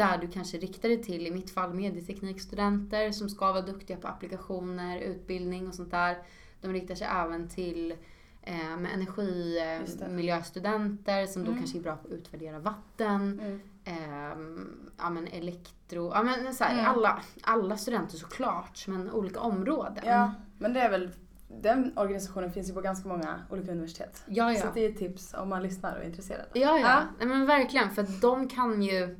[0.00, 4.08] där du kanske riktar dig till, i mitt fall medieteknikstudenter som ska vara duktiga på
[4.08, 6.18] applikationer, utbildning och sånt där.
[6.60, 7.94] De riktar sig även till
[8.42, 11.60] eh, med energimiljöstudenter som då Mm.
[11.62, 13.40] kanske är bra på att utvärdera vatten.
[13.40, 13.60] Mm.
[13.84, 16.86] Ehm, ja men elektro, ja men så här, Mm.
[16.86, 20.04] alla, alla studenter såklart men olika områden.
[20.06, 21.10] Ja, men det är väl,
[21.48, 24.24] den organisationen finns ju på ganska många olika universitet.
[24.28, 24.54] ja.
[24.54, 24.70] Så ja.
[24.74, 26.46] det är ett tips om man lyssnar och är intresserad.
[26.52, 26.78] Ja, ja.
[26.78, 27.02] Ja.
[27.18, 27.90] Nej, men verkligen.
[27.90, 29.16] För de kan ju...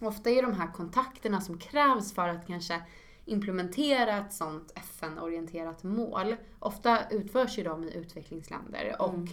[0.00, 2.82] Ofta är de här kontakterna som krävs för att kanske
[3.24, 6.36] implementera ett sånt FN-orienterat mål.
[6.58, 9.28] Ofta utförs ju de i utvecklingsländer och Mm.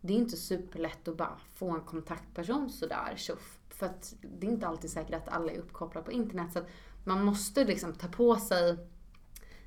[0.00, 3.58] det är inte superlätt att bara få en kontaktperson sådär tjoff.
[3.68, 6.52] För att det är inte alltid säkert att alla är uppkopplade på internet.
[6.52, 6.68] Så att
[7.04, 8.78] man måste liksom ta på sig,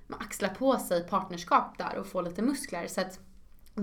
[0.08, 2.88] man axlar på sig partnerskap där och få lite muskler.
[2.88, 3.20] Så att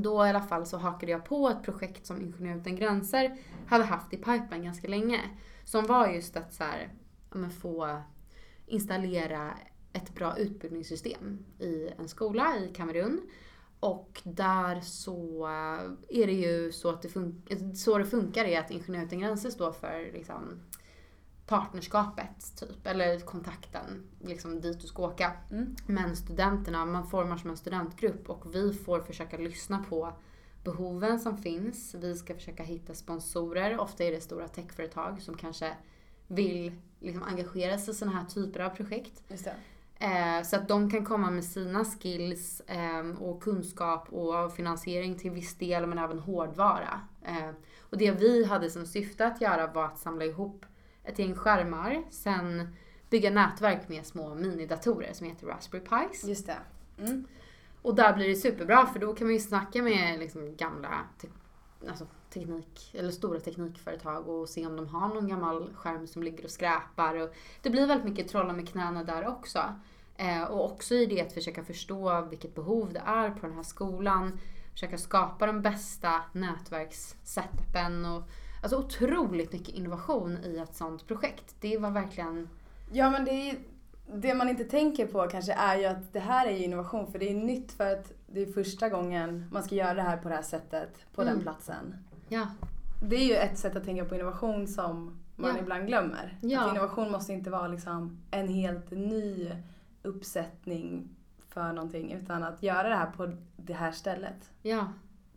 [0.02, 3.84] då i alla fall så hakade jag på ett projekt som Ingenjör utan gränser hade
[3.84, 5.20] haft i pipen ganska länge.
[5.64, 6.92] Som var just att så här,
[7.30, 8.02] ja, men få
[8.66, 9.54] installera
[9.92, 13.20] ett bra utbildningssystem i en skola i Kamerun.
[13.80, 18.60] Och där så eh, är det ju så att det, fun- så det funkar är
[18.60, 20.60] att Ingenjör utan gränser står för liksom,
[21.46, 25.32] partnerskapet typ, eller kontakten liksom dit du ska åka.
[25.50, 25.76] Mm.
[25.86, 30.12] Men studenterna, man formar som en studentgrupp och vi får försöka lyssna på
[30.64, 31.94] behoven som finns.
[31.94, 33.78] Vi ska försöka hitta sponsorer.
[33.78, 35.76] Ofta är det stora techföretag som kanske
[36.26, 39.22] vill liksom engagera sig i sådana här typer av projekt.
[39.98, 45.30] Eh, så att de kan komma med sina skills eh, och kunskap och finansiering till
[45.30, 47.00] viss del men även hårdvara.
[47.22, 50.66] Eh, och det vi hade som syfte att göra var att samla ihop
[51.04, 52.76] ett gäng skärmar, sen
[53.10, 56.24] bygga nätverk med små minidatorer som heter Raspberry Pis.
[56.24, 56.58] Just det.
[56.98, 57.26] Mm.
[57.82, 61.28] Och där blir det superbra för då kan man ju snacka med liksom gamla te-
[61.88, 66.44] alltså teknik, eller stora teknikföretag och se om de har någon gammal skärm som ligger
[66.44, 67.14] och skräpar.
[67.14, 69.74] Och det blir väldigt mycket trolla med knäna där också.
[70.16, 73.62] Eh, och också i det att försöka förstå vilket behov det är på den här
[73.62, 74.38] skolan.
[74.72, 78.22] Försöka skapa den bästa nätverkssetupen och
[78.64, 81.54] alltså otroligt mycket innovation i ett sånt projekt.
[81.60, 82.48] Det var verkligen,
[82.92, 83.56] Ja men det är
[84.14, 87.18] det man inte tänker på kanske är ju att det här är ju innovation för
[87.18, 90.28] det är nytt för att det är första gången man ska göra det här på
[90.28, 91.42] det här sättet på den Mm.
[91.42, 91.96] platsen.
[92.28, 92.46] ja,
[93.02, 95.62] Det är ju ett sätt att tänka på innovation som man Ja.
[95.62, 96.38] ibland glömmer.
[96.42, 96.64] Ja.
[96.64, 99.50] Att innovation måste inte vara liksom en helt ny
[100.02, 101.08] uppsättning
[101.48, 104.86] för någonting utan att göra det här på det här stället ja,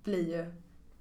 [0.03, 0.51] blir ju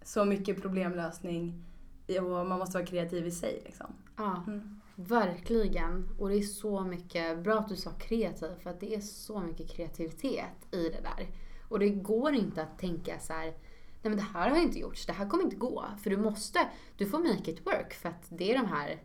[0.03, 1.63] så mycket problemlösning
[2.09, 3.87] och man måste vara kreativ i sig liksom.
[4.17, 4.45] ja.
[4.47, 4.81] Mm.
[4.99, 6.09] Verkligen.
[6.19, 9.41] Och det är så mycket, bra att du sa kreativ, för att det är så
[9.41, 11.27] mycket kreativitet i det där.
[11.69, 13.57] Och det går inte att tänka så här, nej
[14.03, 15.85] men det här har inte gjorts, det här kommer inte gå.
[16.03, 16.59] För du måste,
[16.97, 19.03] du får make it work för att det är de här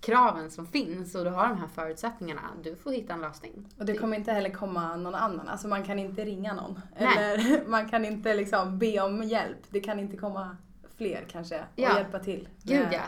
[0.00, 2.42] kraven som finns och du har de här förutsättningarna.
[2.62, 3.68] Du får hitta en lösning.
[3.78, 5.48] Och det kommer inte heller komma någon annan.
[5.48, 6.80] Alltså man kan inte ringa någon.
[6.98, 7.16] Nej.
[7.18, 9.58] Eller man kan inte liksom be om hjälp.
[9.70, 10.56] Det kan inte komma
[11.02, 11.96] fler kanske och Ja.
[11.98, 12.48] hjälpa till.
[12.62, 13.00] Gud ja.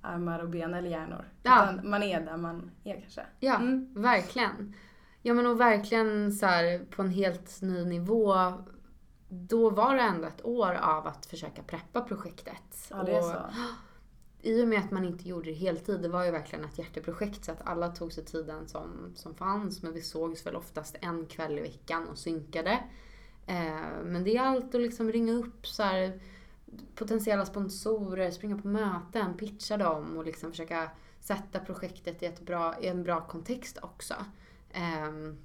[0.00, 1.24] Armar och ben eller hjärnor.
[1.42, 1.62] Ja.
[1.72, 3.22] Utan man är där man är kanske.
[3.40, 4.02] Ja, Mm.
[4.02, 4.74] verkligen.
[5.22, 8.34] Ja men och verkligen så här på en helt ny nivå.
[9.28, 12.86] Då var det ändå ett år av att försöka preppa projektet.
[12.90, 13.36] Ja det är Och- så.
[14.42, 17.44] i och med att man inte gjorde det heltid, det var ju verkligen ett hjärteprojekt
[17.44, 19.82] så att alla tog sig tiden som, som fanns.
[19.82, 22.78] Men vi sågs väl oftast en kväll i veckan och synkade.
[23.46, 26.20] Eh, men det är allt att liksom ringa upp så här,
[26.94, 32.80] potentiella sponsorer, springa på möten, pitcha dem och liksom försöka sätta projektet i, ett bra,
[32.80, 34.14] i en bra kontext också.
[35.08, 35.38] Um,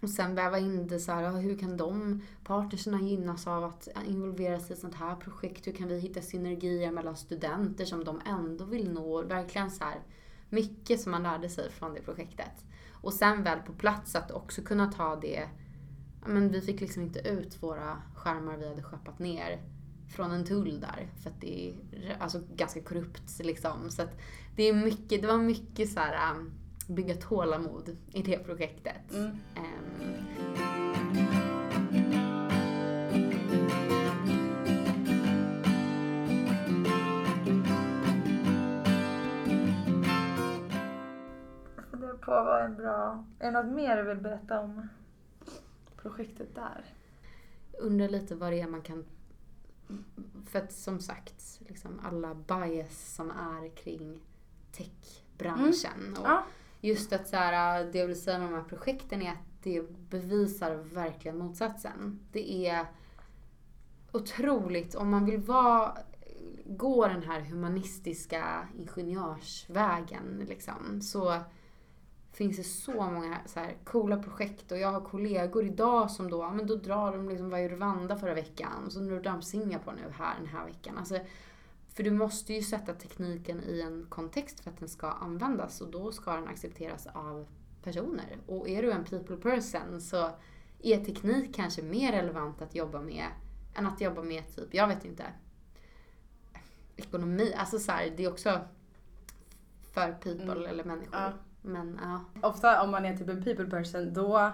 [0.00, 3.88] och sen väva in det så här, ja, hur kan de partnerserna gynnas av att
[4.06, 5.66] involvera sig i ett sånt här projekt?
[5.66, 9.22] Hur kan vi hitta synergier mellan studenter som de ändå vill nå?
[9.22, 10.00] Verkligen så här,
[10.48, 12.64] mycket som man lärde sig från det projektet.
[12.92, 15.48] Och sen väl på plats att också kunna ta det,
[16.22, 19.60] ja, men vi fick liksom inte ut våra skärmar vi hade skeppat ner
[20.08, 21.08] från en tull där.
[21.22, 21.74] För att det är
[22.18, 23.90] alltså, ganska korrupt liksom.
[23.90, 24.20] Så att
[24.56, 26.52] det, är mycket, det var mycket så här um,
[26.88, 29.12] bygga tålamod i det projektet.
[29.12, 29.38] Mm.
[41.90, 43.24] Funderar på vad en bra...
[43.38, 44.88] Är det något mer du vill berätta om
[45.96, 46.84] projektet där?
[47.78, 49.04] undrar lite vad det är man kan...
[50.46, 54.20] För att som sagt, liksom alla bias som är kring
[54.72, 56.16] techbranschen.
[56.18, 56.44] Och Ja.
[56.80, 60.10] just att så här, det jag vill säga med de här projekten är att det
[60.10, 62.20] bevisar verkligen motsatsen.
[62.32, 62.86] Det är
[64.12, 65.98] otroligt, om man vill vara,
[66.64, 71.40] gå den här humanistiska ingenjörsvägen liksom, så
[72.36, 76.50] finns det så många så här coola projekt och jag har kollegor idag som då,
[76.50, 79.42] men då drar de liksom, var i Rwanda förra veckan och så nu drar de
[79.42, 80.98] Singapore nu här den här veckan.
[80.98, 81.18] Alltså,
[81.88, 85.90] för du måste ju sätta tekniken i en kontext för att den ska användas och
[85.90, 87.46] då ska den accepteras av
[87.82, 88.38] personer.
[88.46, 90.30] Och är du en people person så
[90.82, 93.26] är teknik kanske mer relevant att jobba med
[93.74, 95.24] än att jobba med typ, jag vet inte,
[96.96, 97.54] ekonomi.
[97.56, 98.60] Alltså så här, det är också
[99.92, 100.66] för people Mm.
[100.66, 101.20] eller människor.
[101.20, 101.32] Ja.
[101.66, 102.20] Men ja.
[102.48, 104.52] Ofta om man är typ en people person då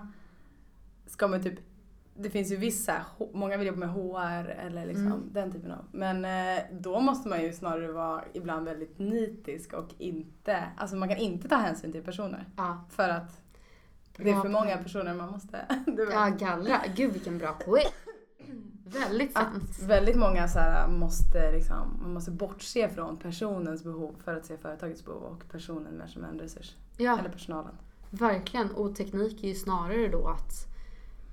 [1.07, 1.59] ska man typ
[2.15, 5.29] det finns ju vissa, många vill jobba med HR eller liksom Mm.
[5.33, 5.85] den typen av.
[5.93, 11.09] Men eh, då måste man ju snarare vara ibland väldigt nitisk och inte, alltså man
[11.09, 12.47] kan inte ta hänsyn till personer.
[12.57, 12.85] ja.
[12.91, 13.43] För att
[14.17, 15.67] det är för många personer man måste.
[16.13, 16.81] Ja, gallra.
[16.97, 17.85] Gud vilken bra poäng.
[18.93, 19.71] Väldigt sant.
[19.71, 24.47] Att väldigt många så här måste liksom, man måste bortse från personens behov för att
[24.47, 26.77] se företagets behov och personen mer som en resurs.
[26.97, 27.75] Ja, Eller personalen.
[28.11, 28.71] verkligen.
[28.71, 30.67] Och teknik är ju snarare då att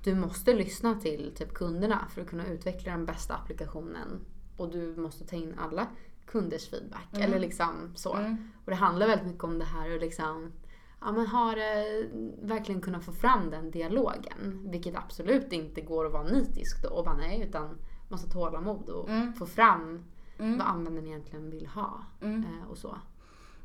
[0.04, 4.20] du måste lyssna till typ kunderna för att kunna utveckla den bästa applikationen.
[4.56, 5.86] Och du måste ta in alla
[6.26, 7.08] kunders feedback.
[7.12, 7.22] Mm.
[7.22, 8.14] Eller liksom så.
[8.14, 8.50] Mm.
[8.64, 10.52] Och det handlar väldigt mycket om det här och liksom
[11.00, 12.06] Ja men har eh,
[12.42, 14.60] verkligen kunnat få fram den dialogen.
[14.70, 17.78] Vilket absolut inte går att vara nitisk då och bara nej utan
[18.10, 19.32] ha tålamod och Mm.
[19.32, 20.04] få fram
[20.38, 20.58] Mm.
[20.58, 22.04] vad användaren egentligen vill ha.
[22.22, 22.44] Mm.
[22.44, 22.96] Eh, och så.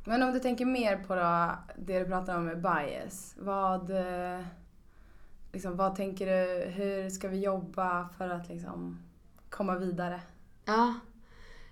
[0.06, 3.36] Men om du tänker mer på då, det du pratar om med bias.
[3.40, 4.46] Vad, eh,
[5.54, 9.00] liksom, vad tänker du, hur ska vi jobba för att liksom
[9.50, 10.22] komma vidare?
[10.66, 10.94] Ja.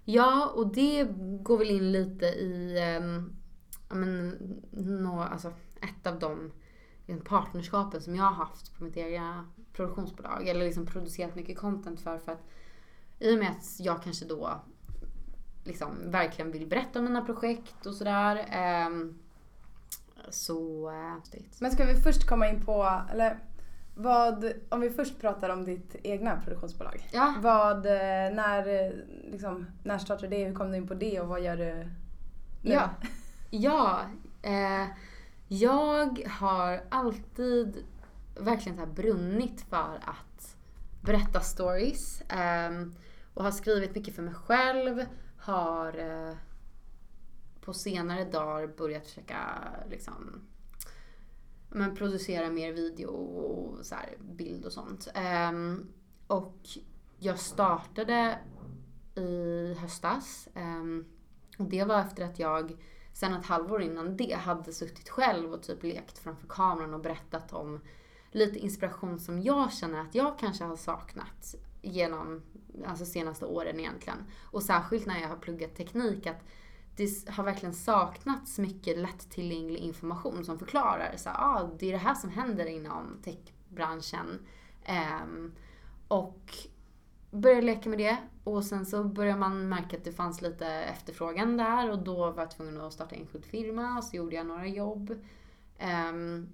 [0.03, 1.03] ja, och det
[1.43, 3.35] går väl in lite i um,
[3.93, 4.37] men,
[4.71, 6.51] nå, alltså, ett av de
[7.05, 10.47] liksom, partnerskapen som jag har haft på mitt egna produktionsbolag.
[10.47, 12.17] Eller liksom producerat mycket content för.
[12.17, 12.43] för att
[13.19, 14.61] I och med att jag kanske då
[15.63, 18.45] liksom, verkligen vill berätta om mina projekt och sådär.
[18.51, 19.19] ehm,
[20.29, 20.89] så...
[20.89, 23.39] eh, Men ska vi först komma in på, eller
[23.95, 27.09] vad, om vi först pratar om ditt egna produktionsbolag.
[27.11, 28.91] ja, Vad, eh, när, eh,
[29.31, 31.73] liksom, när startade det, hur kom du in på det och vad gör du
[32.61, 32.73] nu?
[32.73, 32.89] Ja.
[33.55, 34.05] Ja.
[34.41, 34.87] Eh,
[35.47, 37.85] jag har alltid
[38.35, 40.57] verkligen så här brunnit för att
[41.01, 42.21] berätta stories.
[42.21, 42.87] Eh,
[43.33, 45.05] och har skrivit mycket för mig själv.
[45.37, 46.35] Har eh,
[47.61, 49.39] på senare dagar börjat försöka
[49.89, 50.47] liksom
[51.69, 55.07] men producera mer video och så här, bild och sånt.
[55.49, 55.93] Um,
[56.27, 56.57] och
[57.19, 58.39] jag startade
[59.15, 60.47] i höstas.
[60.55, 61.05] Um,
[61.57, 62.77] och det var efter att jag
[63.13, 67.53] sen ett halvår innan det hade suttit själv och typ lekt framför kameran och berättat
[67.53, 67.81] om
[68.31, 72.41] lite inspiration som jag känner att jag kanske har saknat genom
[72.87, 74.17] alltså senaste åren egentligen.
[74.51, 76.43] Och särskilt när jag har pluggat teknik att
[76.95, 81.97] det har verkligen saknats mycket lättillgänglig information som förklarar så här, ah, det är det
[81.97, 84.39] här som händer inom techbranschen.
[85.23, 85.53] Um,
[86.07, 86.57] och
[87.33, 91.57] började leka med det och sen så började man märka att det fanns lite efterfrågan
[91.57, 94.67] där och då var jag tvungen att starta enskild firma och så gjorde jag några
[94.67, 95.15] jobb.
[95.77, 96.49] Ehm,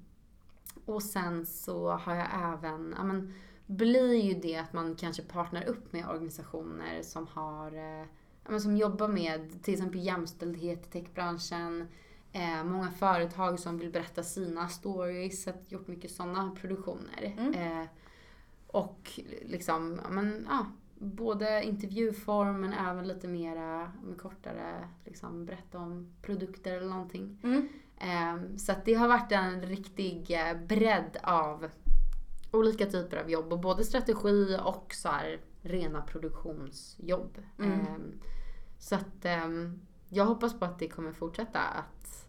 [0.85, 3.33] och sen så har jag även, ja men
[3.65, 8.05] blir ju det att man kanske partner upp med organisationer som har, eh,
[8.43, 11.87] ja men som jobbar med till exempel jämställdhet i techbranschen.
[12.31, 17.35] Eh, många företag som vill berätta sina stories, så att gjort mycket sådana produktioner.
[17.37, 17.53] Mm.
[17.53, 17.87] Eh,
[18.71, 20.65] och liksom, men, ja,
[20.95, 27.39] både intervjuform men även lite mera kortare, liksom berätta om produkter eller någonting.
[27.43, 27.69] Mm.
[27.97, 31.69] Ehm, Så att det har varit en riktig eh, bredd av
[32.51, 33.53] olika typer av jobb.
[33.53, 37.37] Och både strategi och så här rena produktionsjobb.
[37.59, 37.71] Mm.
[37.71, 38.19] Ehm,
[38.77, 42.28] Så att ehm, jag hoppas på att det kommer fortsätta att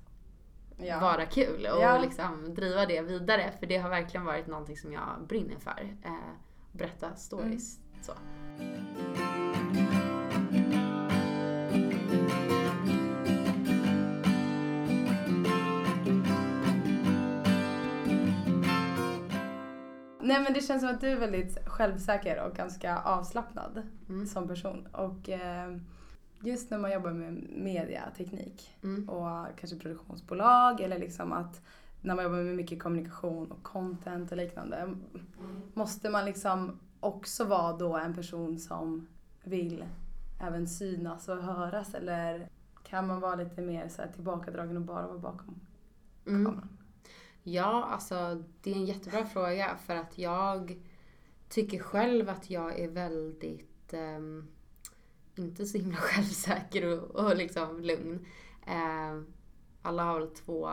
[0.82, 1.00] Ja.
[1.00, 1.98] vara kul och Ja.
[1.98, 3.52] liksom driva det vidare.
[3.58, 5.96] För det har verkligen varit någonting som jag brinner för.
[6.04, 6.10] Eh,
[6.72, 7.78] berätta stories.
[7.78, 8.02] Mm.
[8.02, 8.12] Så.
[20.22, 24.26] Nej men det känns som att du är väldigt självsäker och ganska avslappnad Mm.
[24.26, 24.86] som person.
[24.92, 25.76] Och eh,
[26.40, 29.08] just när man jobbar med media, teknik Mm.
[29.08, 31.60] och kanske produktionsbolag eller liksom att
[32.02, 34.94] när man jobbar med mycket kommunikation och content och liknande.
[35.74, 39.06] Måste man liksom också vara då en person som
[39.44, 39.84] vill
[40.42, 42.48] även synas och höras eller
[42.84, 45.60] kan man vara lite mer så här tillbakadragen och bara vara bakom
[46.26, 46.44] Mm.
[46.46, 46.68] kameran?
[47.42, 50.80] Ja, alltså det är en jättebra fråga för att jag
[51.48, 54.48] tycker själv att jag är väldigt, ehm,
[55.40, 58.26] inte så himla självsäker och, och liksom lugn.
[58.66, 59.20] Eh,
[59.82, 60.70] alla har väl två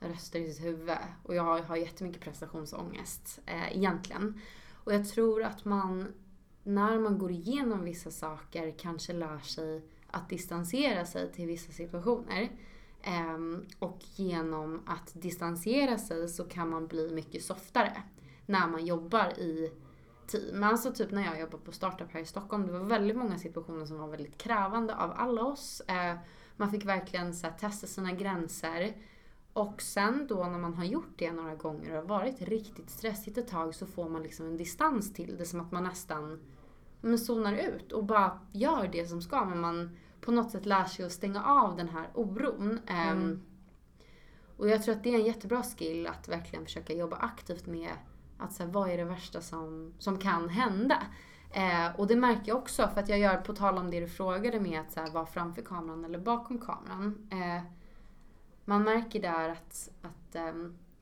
[0.00, 0.96] röster i sitt huvud.
[1.22, 4.40] Och jag har, har jättemycket prestationsångest eh, egentligen.
[4.84, 6.12] Och jag tror att man,
[6.62, 12.50] när man går igenom vissa saker, kanske lär sig att distansera sig till vissa situationer.
[13.02, 13.38] Eh,
[13.78, 18.02] och genom att distansera sig så kan man bli mycket softare
[18.46, 19.72] när man jobbar i
[20.26, 20.62] team.
[20.62, 23.86] Alltså typ när jag jobbade på startup här i Stockholm, det var väldigt många situationer
[23.86, 25.82] som var väldigt krävande av alla oss.
[25.90, 26.20] Uh,
[26.56, 28.96] man fick verkligen så här, testa sina gränser.
[29.52, 33.38] Och sen då när man har gjort det några gånger och har varit riktigt stressigt
[33.38, 35.44] ett tag så får man liksom en distans till det.
[35.44, 36.40] Som att man nästan
[37.00, 39.44] men zonar ut och bara gör det som ska.
[39.44, 42.80] Men man på något sätt lär sig att stänga av den här oron.
[42.86, 43.42] Ehm, mm.
[44.56, 47.90] och jag tror att det är en jättebra skill att verkligen försöka jobba aktivt med
[48.42, 51.02] att så här, vad är det värsta som, som kan hända?
[51.50, 54.08] Eh, och det märker jag också för att jag gör, på tal om det du
[54.08, 57.28] frågade med att så här, vara framför kameran eller bakom kameran.
[57.30, 57.62] Eh,
[58.64, 60.52] man märker där att, att eh,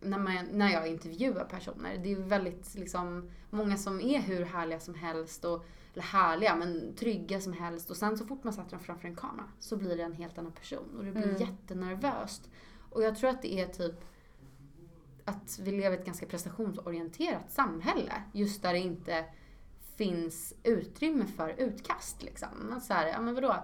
[0.01, 4.81] när, man, när jag intervjuar personer, det är väldigt liksom, många som är hur härliga
[4.81, 7.91] som helst och eller härliga, men trygga som helst.
[7.91, 10.39] Och sen så fort man sätter dem framför en kamera så blir det en helt
[10.39, 10.97] annan person.
[10.97, 11.41] Och det blir mm.
[11.41, 12.51] jättenervöst.
[12.91, 14.05] Och jag tror att det är typ
[15.31, 18.13] att vi lever i ett ganska prestationsorienterat samhälle.
[18.33, 19.25] Just där det inte
[19.97, 22.81] finns utrymme för utkast liksom.
[22.83, 23.57] Så här, ja men vadå?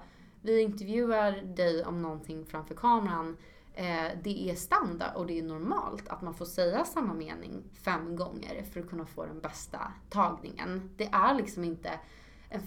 [0.42, 3.36] Vi intervjuar dig om någonting framför kameran.
[3.74, 8.16] Eh, det är standard och det är normalt att man får säga samma mening fem
[8.16, 10.90] gånger för att kunna få den bästa tagningen.
[10.96, 12.00] Det är liksom inte
[12.48, 12.62] en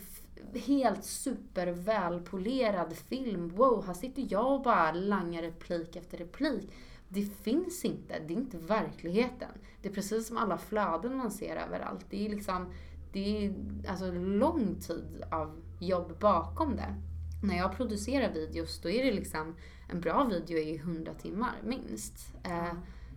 [0.59, 3.49] helt supervälpolerad film.
[3.49, 6.71] Wow, här sitter jag och bara langar replik efter replik.
[7.09, 9.49] Det finns inte, det är inte verkligheten.
[9.81, 12.05] Det är precis som alla flöden man ser överallt.
[12.09, 12.73] Det är liksom,
[13.13, 13.53] det är
[13.87, 16.95] alltså lång tid av jobb bakom det.
[17.43, 19.55] När jag producerar videos då är det liksom,
[19.89, 22.73] en bra video är ju 100 timmar minst eh,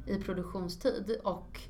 [0.06, 1.20] i produktionstid.
[1.24, 1.60] Och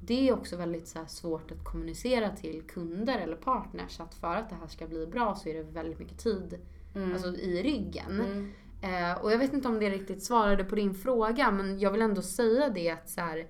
[0.00, 4.48] det är också väldigt så svårt att kommunicera till kunder eller partners att för att
[4.48, 6.58] det här ska bli bra så är det väldigt mycket tid
[6.94, 7.12] mm.
[7.12, 8.20] alltså, i ryggen.
[8.20, 8.52] Mm.
[8.80, 12.02] Eh, och jag vet inte om det riktigt svarade på din fråga men jag vill
[12.02, 13.46] ändå säga det att så här,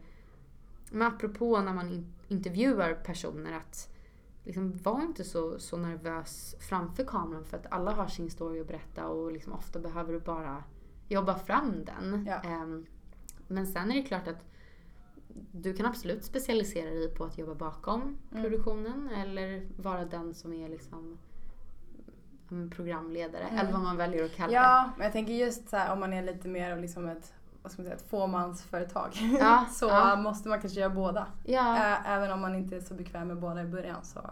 [0.91, 3.89] men apropå när man in intervjuar personer att
[4.45, 8.67] liksom, var inte så, så nervös framför kameran för att alla har sin story att
[8.67, 10.65] berätta och liksom, ofta behöver du bara
[11.09, 12.27] jobba fram den.
[12.27, 12.35] Ja.
[12.45, 12.67] Eh,
[13.47, 14.45] men sen är det klart att
[15.53, 18.43] du kan absolut specialisera dig på att jobba bakom mm.
[18.43, 21.19] produktionen eller vara den som är liksom
[22.75, 23.59] programledare mm.
[23.59, 24.55] eller vad man väljer att kalla det.
[24.55, 27.33] Ja, men jag tänker just så här, om man är lite mer av liksom ett
[27.63, 30.17] vad ska man säga, ett fåmansföretag ja, så ja.
[30.17, 31.27] måste man kanske göra båda.
[31.45, 31.97] Ja.
[32.07, 34.05] Även om man inte är så bekväm med båda i början.
[34.05, 34.31] Så.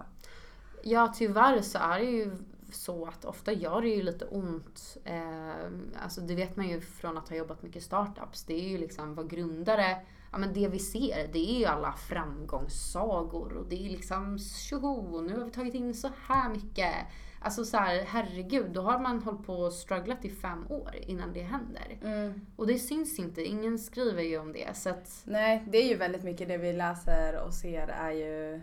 [0.83, 2.37] Ja, tyvärr så är det ju
[2.73, 4.97] så att ofta gör det ju lite ont.
[5.05, 8.45] Eh, alltså det vet man ju från att ha jobbat mycket startups.
[8.45, 9.97] Det är ju liksom vad grundare
[10.33, 15.21] ja men det vi ser det är ju alla framgångssagor och det är liksom tjoho,
[15.21, 16.95] nu har vi tagit in så här mycket.
[17.41, 21.33] Alltså så här, herregud, då har man hållit på och strugglat i fem år innan
[21.33, 21.99] det händer.
[22.03, 22.47] Mm.
[22.57, 24.77] Och det syns inte, ingen skriver ju om det.
[24.77, 25.23] Så att...
[25.25, 28.55] Nej, det är ju väldigt mycket det vi läser och ser är ju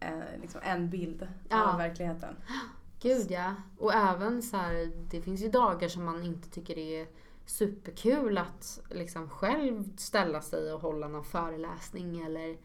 [0.00, 1.72] eh, liksom en bild ja.
[1.72, 2.36] av verkligheten.
[3.00, 3.54] Gud ja.
[3.78, 7.06] Och även så här, det finns ju dagar som man inte tycker det är
[7.46, 12.56] superkul att liksom själv ställa sig och hålla någon föreläsning eller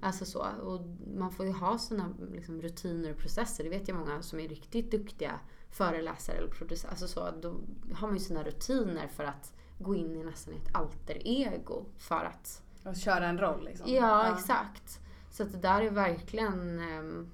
[0.00, 0.46] Alltså så.
[0.62, 0.80] Och
[1.16, 3.64] man får ju ha sina liksom, rutiner och processer.
[3.64, 5.40] Det vet jag många som är riktigt duktiga
[5.70, 6.90] föreläsare eller producenter.
[6.90, 7.54] Alltså så, då
[7.94, 12.24] har man ju sina rutiner för att gå in i nästan ett alter ego för
[12.24, 12.62] att...
[12.84, 13.92] Och köra en roll liksom.
[13.92, 14.36] Ja, ja.
[14.36, 15.00] exakt.
[15.30, 16.78] Så att det där är verkligen...
[16.78, 17.30] Ehm,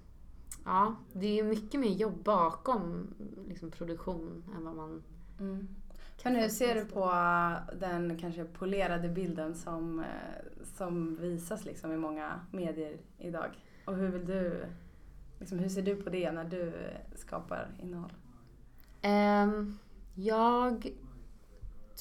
[0.64, 3.14] ja, det är mycket mer jobb bakom
[3.48, 5.02] liksom, produktion än vad man
[5.40, 5.68] mm.
[6.26, 7.12] Men hur ser du på
[7.80, 13.64] den kanske polerade bilden som, eh, som visas liksom i många medier idag?
[13.84, 14.66] Och hur vill du,
[15.38, 16.72] liksom, hur ser du på det när du
[17.14, 18.12] skapar innehåll?
[19.04, 19.78] Um,
[20.14, 20.92] jag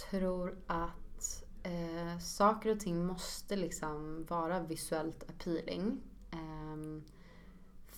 [0.10, 6.02] tror att uh, saker och ting måste liksom vara visuellt appealing.
[6.32, 7.04] Um,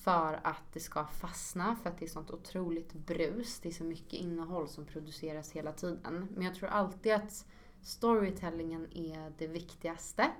[0.08, 3.60] för att det ska fastna, för att det är sånt otroligt brus.
[3.60, 6.28] Det är så mycket innehåll som produceras hela tiden.
[6.36, 7.46] Men jag tror alltid att
[7.82, 10.32] storytellingen är det viktigaste.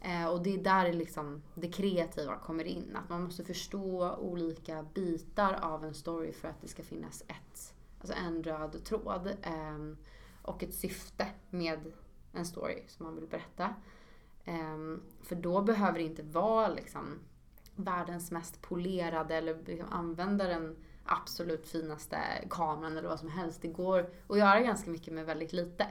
[0.00, 2.96] Eh, och det är där liksom det kreativa kommer in.
[2.96, 7.74] Att man måste förstå olika bitar av en story för att det ska finnas ett,
[8.00, 9.26] alltså en röd tråd.
[9.42, 9.96] Eh,
[10.42, 11.92] och ett syfte med
[12.32, 13.74] en story som man vill berätta.
[14.44, 17.20] Eh, för då behöver det inte vara liksom
[17.76, 22.18] världens mest polerade eller liksom använda den absolut finaste
[22.50, 23.62] kameran eller vad som helst.
[23.62, 25.86] Det går att göra ganska mycket med väldigt lite.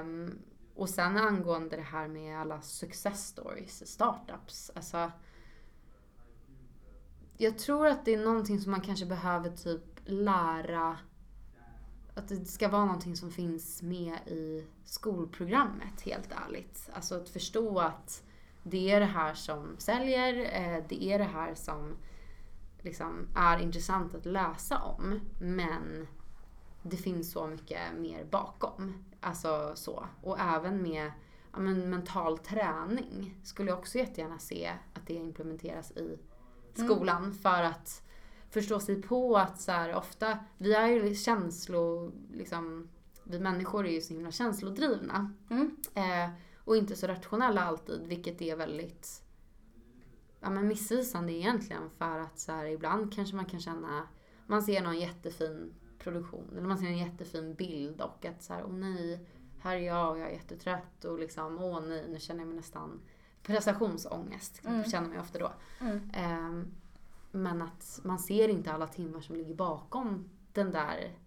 [0.00, 0.38] Um,
[0.74, 4.70] och sen angående det här med alla success stories, startups.
[4.74, 5.12] Alltså,
[7.36, 10.98] jag tror att det är någonting som man kanske behöver typ lära
[12.14, 16.90] att det ska vara någonting som finns med i skolprogrammet, helt ärligt.
[16.92, 18.22] Alltså att förstå att
[18.70, 21.96] det är det här som säljer, eh, det är det här som
[22.78, 25.20] liksom är intressant att läsa om.
[25.40, 26.06] Men
[26.82, 29.04] det finns så mycket mer bakom.
[29.20, 30.06] Alltså så.
[30.22, 31.12] Och även med
[31.52, 36.18] ja, men mental träning skulle jag också jättegärna se att det implementeras i
[36.74, 37.34] skolan mm.
[37.34, 38.02] för att
[38.50, 42.88] förstå sig på att så här, ofta, vi är ju känslo, liksom,
[43.24, 45.34] vi människor är ju så himla känslodrivna.
[45.50, 45.76] Mm.
[45.94, 46.30] Eh,
[46.66, 49.22] och inte så rationella alltid, vilket är väldigt
[50.40, 54.08] ja, men missvisande egentligen för att så här, ibland kanske man kan känna,
[54.46, 58.64] man ser någon jättefin produktion eller man ser en jättefin bild och att så här,
[58.64, 59.26] åh nej,
[59.58, 62.56] här är jag och jag är jättetrött och liksom, åh nej, nu känner jag mig
[62.56, 63.00] nästan
[63.42, 64.84] prestationsångest, mm.
[64.84, 65.52] känner man ofta då.
[65.80, 66.10] Mm.
[66.14, 66.66] Eh,
[67.30, 71.18] men att man ser inte alla timmar som ligger bakom den där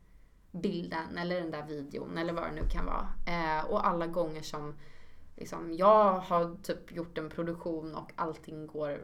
[0.52, 3.08] bilden eller den där videon eller vad det nu kan vara.
[3.28, 4.74] Eh, och alla gånger som
[5.40, 9.02] liksom, jag har typ gjort en produktion och allting går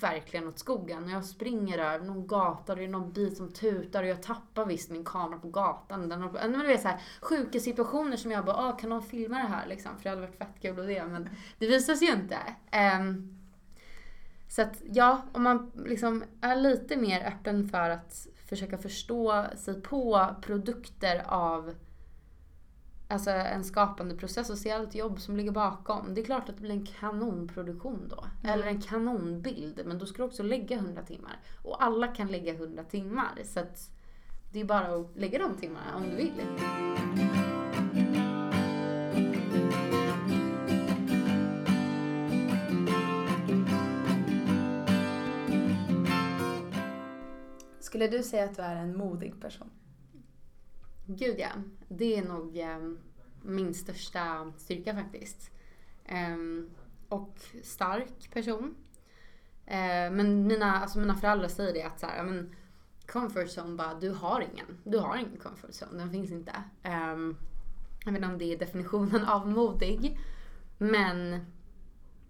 [0.00, 1.08] verkligen åt skogen.
[1.08, 4.66] Jag springer över någon gata och det är någon bil som tutar och jag tappar
[4.66, 6.08] visst min kamera på gatan.
[6.08, 9.36] Den, men det är så här, sjuka situationer som jag bara, ah, kan någon filma
[9.36, 9.96] det här liksom?
[9.96, 11.04] För det hade varit fett kul och det.
[11.04, 12.38] Men det visas ju inte.
[12.98, 13.38] Um,
[14.48, 19.82] så att ja, om man liksom är lite mer öppen för att försöka förstå sig
[19.82, 21.74] på produkter av
[23.14, 26.14] alltså en skapande process och se allt jobb som ligger bakom.
[26.14, 28.24] Det är klart att det blir en kanonproduktion då.
[28.42, 28.54] Mm.
[28.54, 29.80] Eller en kanonbild.
[29.86, 31.40] Men då ska du också lägga 100 timmar.
[31.62, 33.38] Och alla kan lägga 100 timmar.
[33.44, 33.90] Så att
[34.52, 36.32] det är bara att lägga de timmarna om du vill.
[47.80, 49.70] Skulle du säga att du är en modig person?
[51.06, 51.50] Gud ja.
[51.88, 52.78] Det är nog eh,
[53.42, 55.50] min största styrka faktiskt.
[56.04, 56.36] Eh,
[57.08, 58.74] och stark person.
[59.66, 62.54] Eh, men mina, alltså mina föräldrar säger det att så här, men
[63.06, 64.78] comfort zone bara, du har ingen.
[64.84, 66.52] Du har ingen comfort zone, den finns inte.
[66.84, 67.36] Um,
[68.04, 70.18] jag vet inte om det är definitionen av modig.
[70.78, 71.46] Men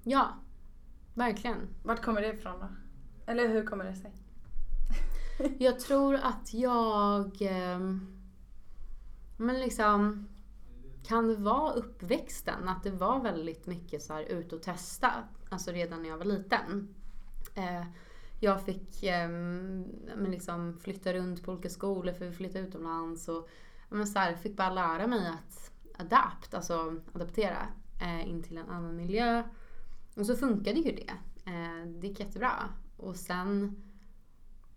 [0.02, 0.28] ja,
[1.14, 1.68] verkligen.
[1.82, 2.68] Vart kommer det ifrån då?
[3.26, 4.12] Eller hur kommer det sig?
[5.58, 7.42] jag tror att jag...
[7.42, 7.80] Eh,
[9.36, 10.28] men liksom...
[11.06, 12.68] Kan det vara uppväxten?
[12.68, 15.12] Att det var väldigt mycket så här ut och testa.
[15.48, 16.94] Alltså redan när jag var liten.
[17.54, 17.84] Eh,
[18.40, 23.28] jag fick eh, men liksom flytta runt på olika skolor för vi flyttade utomlands.
[23.28, 23.48] Och
[23.88, 27.66] men så här, fick bara lära mig att adapt, alltså adaptera
[28.00, 29.42] eh, in till en annan miljö.
[30.14, 31.12] Och så funkade ju det.
[31.50, 32.52] Eh, det gick jättebra.
[32.96, 33.76] Och sen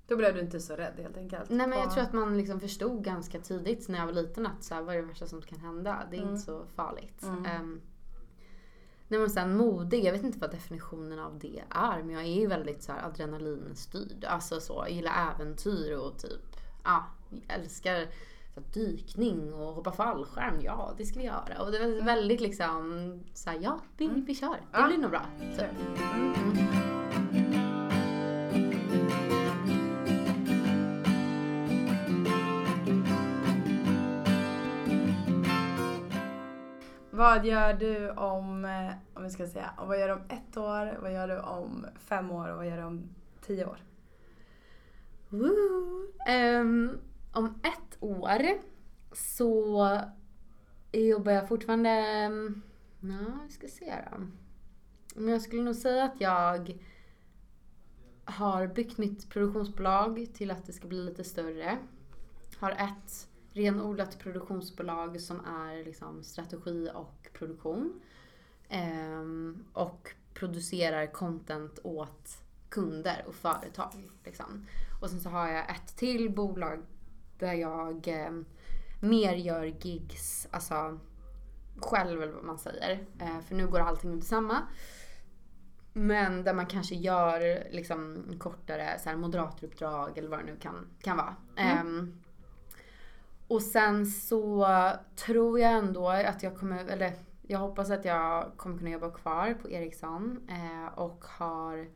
[0.08, 1.50] då blev du inte så rädd helt enkelt?
[1.50, 4.64] Nej men jag tror att man liksom förstod ganska tidigt när jag var liten att
[4.64, 6.04] så här, vad är det värsta som kan hända?
[6.12, 6.34] Det är mm.
[6.34, 7.24] inte så farligt.
[7.24, 7.62] Mm.
[7.62, 7.82] Um,
[9.08, 12.40] nej men sen modig, jag vet inte vad definitionen av det är men jag är
[12.40, 14.26] ju väldigt så här adrenalinstyrd.
[14.26, 17.06] Alltså så, jag gillar äventyr och typ, ja,
[17.48, 18.08] älskar
[18.54, 20.62] så här, dykning och hoppa fallskärm.
[20.62, 21.62] Ja, det ska vi göra.
[21.62, 22.06] Och det var mm.
[22.06, 24.26] väldigt liksom så här, ja, vi, mm.
[24.26, 24.62] vi kör.
[24.72, 25.26] Det blir nog bra.
[25.58, 26.02] Typ.
[26.14, 27.47] Mm.
[37.18, 40.98] Vad gör du om, eh, om vi ska säga, vad gör du om ett år,
[41.02, 43.10] vad gör du om fem år och vad gör du om
[43.42, 43.78] tio år?
[46.60, 47.00] Um,
[47.34, 48.42] om ett år
[49.14, 50.02] så
[50.92, 52.62] jobbar jag fortfarande, mm,
[53.02, 54.18] ja vi ska se då.
[55.16, 56.80] Men jag skulle nog säga att jag
[58.26, 61.78] har byggt mitt produktionsbolag till att det ska bli lite större.
[62.60, 68.02] Har ett renodlat produktionsbolag som är liksom strategi och produktion.
[68.70, 72.38] Ehm, och producerar content åt
[72.70, 74.10] kunder och företag.
[74.24, 74.66] Liksom.
[75.02, 76.80] Och sen så har jag ett till bolag
[77.40, 78.32] där jag eh,
[79.02, 81.00] mer gör gigs, alltså
[81.78, 83.06] själv eller vad man säger.
[83.20, 84.62] Eh, för nu går allting under samma.
[85.94, 90.88] Men där man kanske gör liksom kortare så här, moderatoruppdrag eller vad det nu kan,
[91.02, 91.36] kan vara.
[91.56, 92.00] Mm.
[92.00, 92.27] Eh,
[93.48, 94.68] och sen så
[95.16, 99.58] tror jag ändå att jag kommer, eller jag hoppas att jag kommer kunna jobba kvar
[99.62, 101.88] på Ericsson eh, och har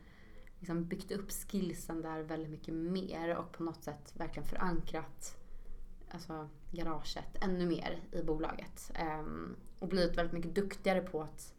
[0.60, 5.38] liksom byggt upp skillsen där väldigt mycket mer och på något sätt verkligen förankrat
[6.12, 8.92] alltså, garaget ännu mer i bolaget.
[8.96, 11.54] Ehm, och blivit väldigt mycket duktigare på att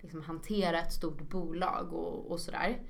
[0.00, 2.82] liksom, hantera ett stort bolag och, och sådär.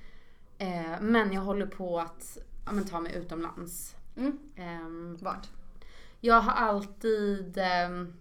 [0.59, 3.97] Eh, men jag håller på att ja, men, ta mig utomlands.
[4.17, 4.39] Mm.
[4.57, 5.49] Ehm, Vart?
[6.25, 8.15] Jag har alltid ehm,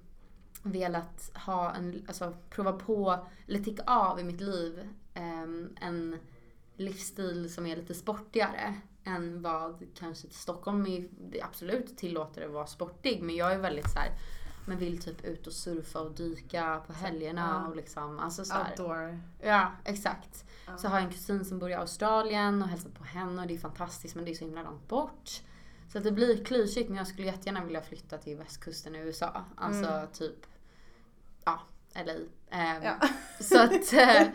[0.64, 6.20] velat ha en, alltså prova på, eller ticka av i mitt liv ehm, en
[6.76, 11.10] livsstil som är lite sportigare än vad kanske Stockholm är,
[11.43, 14.12] absolut tillåter att vara sportig men jag är väldigt så här,
[14.68, 17.70] men vill typ ut och surfa och dyka på helgerna Ja.
[17.70, 19.20] och liksom, alltså så här, Outdoor.
[19.41, 20.45] Ja, exakt.
[20.68, 20.78] Ja.
[20.78, 23.54] Så har jag en kusin som bor i Australien och hälsat på henne och det
[23.54, 25.41] är fantastiskt men det är så himla långt bort.
[25.94, 29.46] Så att det blir klyschigt men jag skulle jättegärna vilja flytta till västkusten i USA.
[29.56, 30.08] Alltså Mm.
[30.14, 30.46] typ,
[31.46, 31.60] ja,
[31.96, 32.14] LA.
[32.50, 33.00] Ehm, Ja.
[33.39, 34.28] Så att, eh,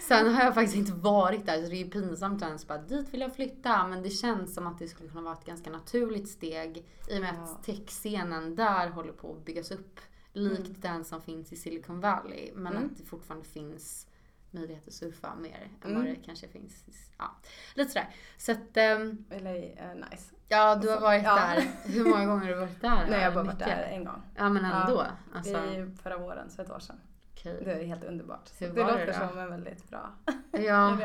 [0.00, 2.78] sen har jag faktiskt inte varit där så det är ju pinsamt att ens bara
[2.78, 3.86] dit vill jag flytta.
[3.86, 7.20] Men det känns som att det skulle kunna vara ett ganska naturligt steg i och
[7.20, 7.42] med Ja.
[7.42, 10.00] att techscenen där håller på att byggas upp.
[10.32, 12.50] Likt den som finns i Silicon Valley.
[12.54, 12.86] Men Mm.
[12.86, 14.06] att det fortfarande finns
[14.50, 16.02] möjlighet att surfa mer än Mm.
[16.02, 16.84] vad det kanske finns.
[17.18, 17.36] Ja,
[17.74, 18.14] lite sådär.
[18.38, 20.34] Så att, ehm, LA är nice.
[20.52, 21.34] Ja du har Så- varit ja.
[21.34, 21.64] där.
[21.84, 23.06] Hur många gånger har du varit där?
[23.10, 24.22] Nej, jag har bara varit där en gång.
[24.36, 24.94] Ja men ändå.
[24.96, 25.36] Ja.
[25.38, 26.96] Alltså, I förra våren, så ett år sedan.
[27.32, 27.62] okej.
[27.64, 28.50] Det är helt underbart.
[28.58, 29.28] Hur det var det låter då?
[29.28, 30.10] som en väldigt bra
[30.50, 30.98] Ja,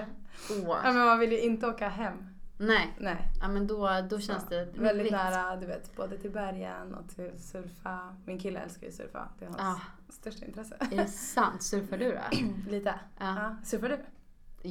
[0.51, 0.77] åh.
[0.83, 2.13] Ja, men man vill ju inte åka hem.
[2.59, 3.17] Nej, Nej.
[3.41, 6.95] ja men då, då känns Så, det Väldigt vet- nära, du vet, både till bergen
[6.95, 8.15] och till surfa.
[8.25, 9.27] Min kille älskar ju surfa.
[9.39, 9.81] Det är hans Ah.
[10.09, 10.77] största intresse.
[10.91, 11.63] Är det sant?
[11.63, 12.37] Surfar du då?
[12.71, 12.93] Lite.
[13.19, 13.25] Ja.
[13.39, 13.55] Ja.
[13.63, 13.97] Surfar du?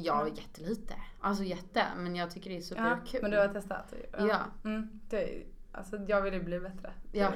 [0.05, 0.93] Ja, jättelite.
[1.21, 1.83] Alltså jätte.
[1.97, 2.63] Men jag tycker det är Ja,
[2.97, 3.21] superkul.
[3.21, 3.93] men du har testat?
[4.17, 4.39] Ja.
[4.65, 6.91] Mm, det alltså, jag vill ju bli bättre.
[7.11, 7.31] Ja.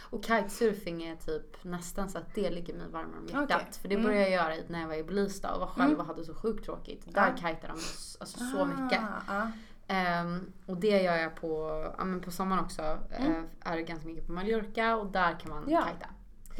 [0.00, 3.44] Och kitesurfing är typ nästan så att det ligger mig varmare om hjärtat.
[3.60, 3.72] Okej.
[3.80, 4.06] För det Mm.
[4.06, 6.00] började jag göra när jag var i Blistad och var själv Mm.
[6.00, 7.14] och hade så sjukt tråkigt.
[7.14, 7.36] Där Ja.
[7.36, 7.72] kitar de
[8.20, 9.00] alltså, så mycket.
[9.28, 9.46] Ah, ah.
[9.88, 11.68] Ehm, och det gör jag på,
[11.98, 12.82] ja, men på sommaren också.
[13.10, 13.32] Mm.
[13.32, 15.84] Eh, är det ganska mycket på Mallorca och där kan man Ja.
[15.92, 16.10] kita.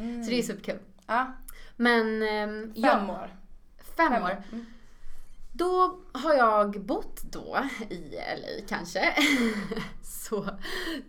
[0.03, 0.23] Mm.
[0.23, 0.79] Så det är superkul.
[1.07, 1.31] Ja,
[1.75, 3.29] Men ehm, fem ja, år.
[3.97, 4.43] fem år.
[4.51, 4.65] Mm.
[5.57, 7.57] Då har jag bott då
[7.89, 9.15] i LA kanske.
[10.01, 10.49] Så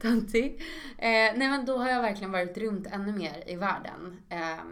[0.01, 0.63] töntig.
[0.99, 4.23] Eh, nej men då har jag verkligen varit runt ännu mer i världen.
[4.29, 4.65] Eh,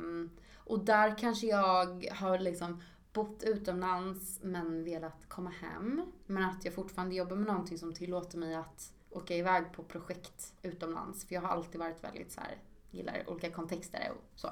[0.57, 6.03] och där kanske jag har liksom bott utomlands men velat komma hem.
[6.27, 10.55] Men att jag fortfarande jobbar med någonting som tillåter mig att åka iväg på projekt
[10.63, 11.25] utomlands.
[11.25, 12.57] För jag har alltid varit väldigt så här,
[12.91, 14.51] gillar olika kontexter och så.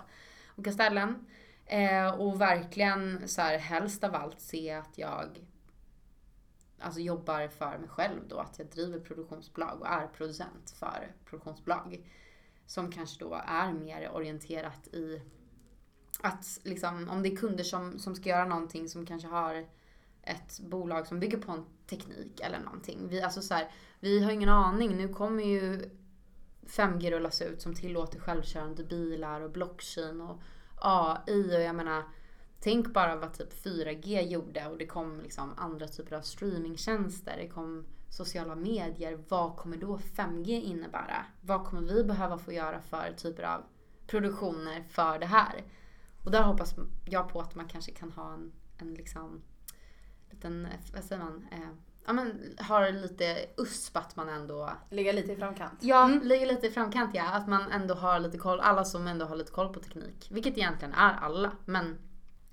[0.56, 1.26] Olika ställen.
[1.72, 5.46] Eh, och verkligen så här, helst av allt se att jag
[6.78, 8.38] alltså jobbar för mig själv då.
[8.38, 12.06] Att jag driver produktionsbolag och är producent för produktionsbolag.
[12.66, 15.22] Som kanske då är mer orienterat i
[16.20, 19.66] att liksom, om det är kunder som, som ska göra någonting som kanske har
[20.22, 23.08] ett bolag som bygger på en teknik eller någonting.
[23.08, 23.70] Vi, alltså så här,
[24.00, 24.96] vi har ingen aning.
[24.96, 25.90] Nu kommer ju
[26.66, 30.42] 5G rullas ut som tillåter självkörande bilar och blockchain och
[30.84, 32.02] AI och jag menar
[32.64, 37.36] Tänk bara vad typ 4G gjorde och det kom liksom andra typer av streamingtjänster.
[37.36, 39.24] Det kom sociala medier.
[39.28, 41.26] Vad kommer då 5G innebära?
[41.40, 43.62] Vad kommer vi behöva få göra för typer av
[44.06, 45.64] produktioner för det här?
[46.24, 46.74] Och där hoppas
[47.04, 49.42] jag på att man kanske kan ha en, en liksom
[50.30, 51.46] liten, eh, vad säger man?
[51.52, 51.68] Eh,
[52.06, 55.78] ja men har lite USP att man ändå Ligga lite i framkant.
[55.80, 56.22] Ja, Mm.
[56.22, 57.24] ligger lite i framkant ja.
[57.32, 58.60] Att man ändå har lite koll.
[58.60, 60.28] Alla som ändå har lite koll på teknik.
[60.30, 61.52] Vilket egentligen är alla.
[61.64, 61.98] Men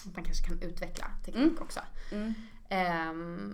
[0.08, 1.62] att man kanske kan utveckla teknik Mm.
[1.64, 1.80] också.
[2.12, 2.34] Mm.
[2.70, 3.54] Ehm,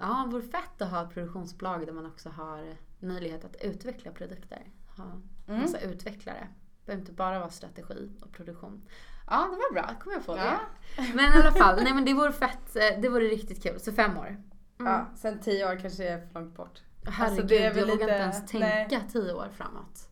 [0.00, 4.62] ja, vore fett att ha ett produktionsbolag där man också har möjlighet att utveckla produkter.
[4.96, 5.04] Ha
[5.48, 5.60] Mm.
[5.60, 6.48] massa utvecklare.
[6.80, 8.82] Det behöver inte bara vara strategi och produktion.
[9.30, 9.94] Ja, det var bra.
[10.00, 10.44] kom jag på det.
[10.44, 10.58] Ja.
[11.14, 12.76] Men i alla fall, nej men det vore fett.
[12.76, 13.80] eh, Det vore riktigt kul.
[13.80, 14.36] Så fem år.
[14.78, 14.92] Mm.
[14.92, 16.82] Ja, sen tio år kanske är för långt bort.
[17.04, 20.08] Herregud, Alltså, det är väl jag vågar lite- inte ens tänka tio år framåt.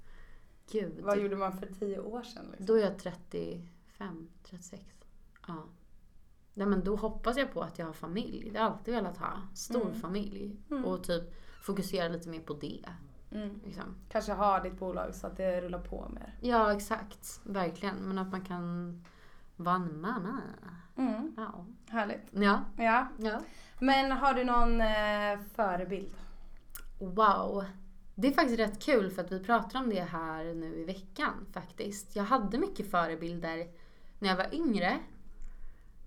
[0.73, 1.01] Gud.
[1.01, 2.45] Vad gjorde man för tio år sedan?
[2.51, 2.67] Liksom?
[2.67, 4.83] Då är jag 35, 36.
[5.49, 5.65] Ja.
[6.55, 8.51] Nej men då hoppas jag på att jag har familj.
[8.53, 9.33] Det har jag alltid velat ha.
[9.55, 9.95] Stor Mm.
[10.01, 10.57] familj.
[10.71, 10.85] Mm.
[10.85, 11.23] Och typ
[11.63, 12.85] fokusera lite mer på det.
[13.31, 13.61] Mm.
[13.65, 13.85] Liksom.
[14.09, 16.35] Kanske ha ditt bolag så att det rullar på mer.
[16.41, 17.41] Ja exakt.
[17.45, 17.97] Verkligen.
[17.97, 19.05] Men att man kan
[19.57, 20.41] vara en mamma.
[20.97, 21.35] Mm.
[21.37, 21.67] Ja.
[21.89, 22.27] Härligt.
[22.31, 22.65] Ja.
[22.77, 23.09] Ja.
[23.19, 23.41] ja.
[23.79, 26.15] Men har du någon eh, förebild?
[26.99, 27.65] Wow.
[28.15, 31.47] Det är faktiskt rätt kul för att vi pratar om det här nu i veckan
[31.53, 32.17] faktiskt.
[32.17, 33.67] Jag hade mycket förebilder
[34.19, 34.99] när jag var yngre.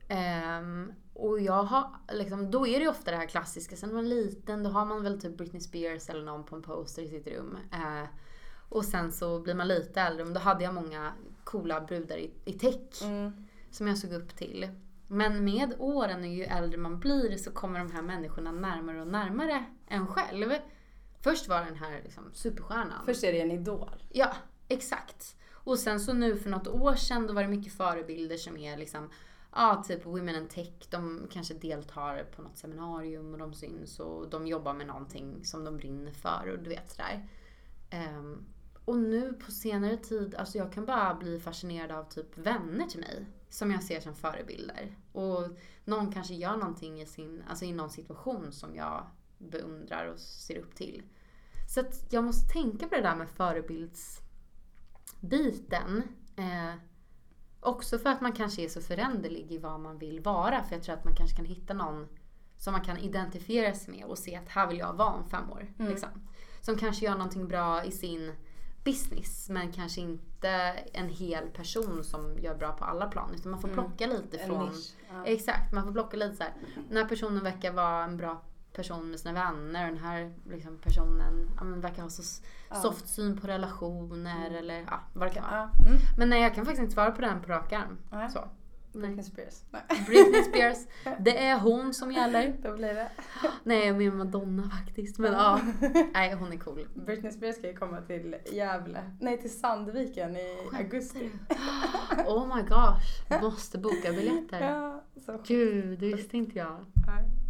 [0.07, 3.75] Ehm, och jag har, liksom, då är det ju ofta det här klassiska.
[3.75, 6.55] Sen när man är liten då har man väl typ Britney Spears eller någon på
[6.55, 7.57] en poster i sitt rum.
[7.71, 8.09] Eh,
[8.69, 10.25] och sen så blir man lite äldre.
[10.25, 11.13] Men då hade jag många
[11.47, 13.31] coola brudar i, i tech Mm.
[13.71, 14.69] som jag såg upp till.
[15.07, 19.07] Men med åren och ju äldre man blir så kommer de här människorna närmare och
[19.07, 20.53] närmare en själv.
[21.21, 23.05] Först var den här liksom superstjärnan.
[23.05, 24.03] Först är det en idol.
[24.09, 24.33] Ja,
[24.67, 25.35] exakt.
[25.51, 28.77] Och sen så nu för något år sedan då var det mycket förebilder som är
[28.77, 29.09] liksom
[29.55, 30.73] Ja, typ Women in Tech.
[30.89, 35.63] De kanske deltar på något seminarium och de syns och de jobbar med någonting som
[35.63, 37.27] de brinner för och du vet sådär.
[38.19, 38.45] Um,
[38.87, 42.99] och nu på senare tid, alltså jag kan bara bli fascinerad av typ vänner till
[42.99, 44.97] mig som jag ser som förebilder.
[45.11, 45.47] Och
[45.85, 49.07] någon kanske gör någonting i, sin, alltså i någon situation som jag
[49.37, 51.03] beundrar och ser upp till.
[51.69, 56.03] Så att jag måste tänka på det där med förebildsbiten.
[56.35, 56.73] Eh,
[57.59, 60.63] också för att man kanske är så föränderlig i vad man vill vara.
[60.63, 62.07] För jag tror att man kanske kan hitta någon
[62.57, 65.51] som man kan identifiera sig med och se att här vill jag vara om fem
[65.51, 65.73] år.
[65.79, 65.91] Mm.
[65.91, 66.09] Liksom.
[66.61, 68.33] Som kanske gör någonting bra i sin
[68.87, 70.49] business men kanske inte
[70.93, 73.31] en hel person som gör bra på alla plan.
[73.35, 73.83] Utan man får mm.
[73.83, 74.17] plocka mm.
[74.17, 74.71] lite från...
[75.09, 75.25] Ja.
[75.25, 76.53] Exakt, man får plocka lite så här.
[76.87, 78.41] Den här personen verkar vara en bra
[78.73, 82.75] person med sina vänner den här liksom, personen ja, verkar ha så ja.
[82.75, 84.55] soft syn på relationer mm.
[84.55, 85.69] eller ja, vad det kan vara.
[85.87, 85.97] Mm.
[86.17, 87.97] Men nej, jag kan faktiskt inte svara på den på rak arm.
[88.29, 88.47] Så.
[88.97, 89.63] Britney Spears.
[90.07, 90.77] Britney Spears.
[91.19, 92.55] Det är hon som gäller.
[92.63, 93.09] Då blir det.
[93.63, 95.17] Nej, jag menar Madonna faktiskt.
[95.17, 95.59] Men ja.
[96.13, 96.87] Nej, hon är cool.
[96.93, 99.11] Britney Spears ska ju komma till Gävle.
[99.19, 101.31] Nej, till Sandviken i Skämtar augusti.
[102.27, 103.41] Oh my gosh.
[103.41, 104.61] Måste boka biljetter.
[104.61, 106.85] Ja, så Gud, det visste inte jag.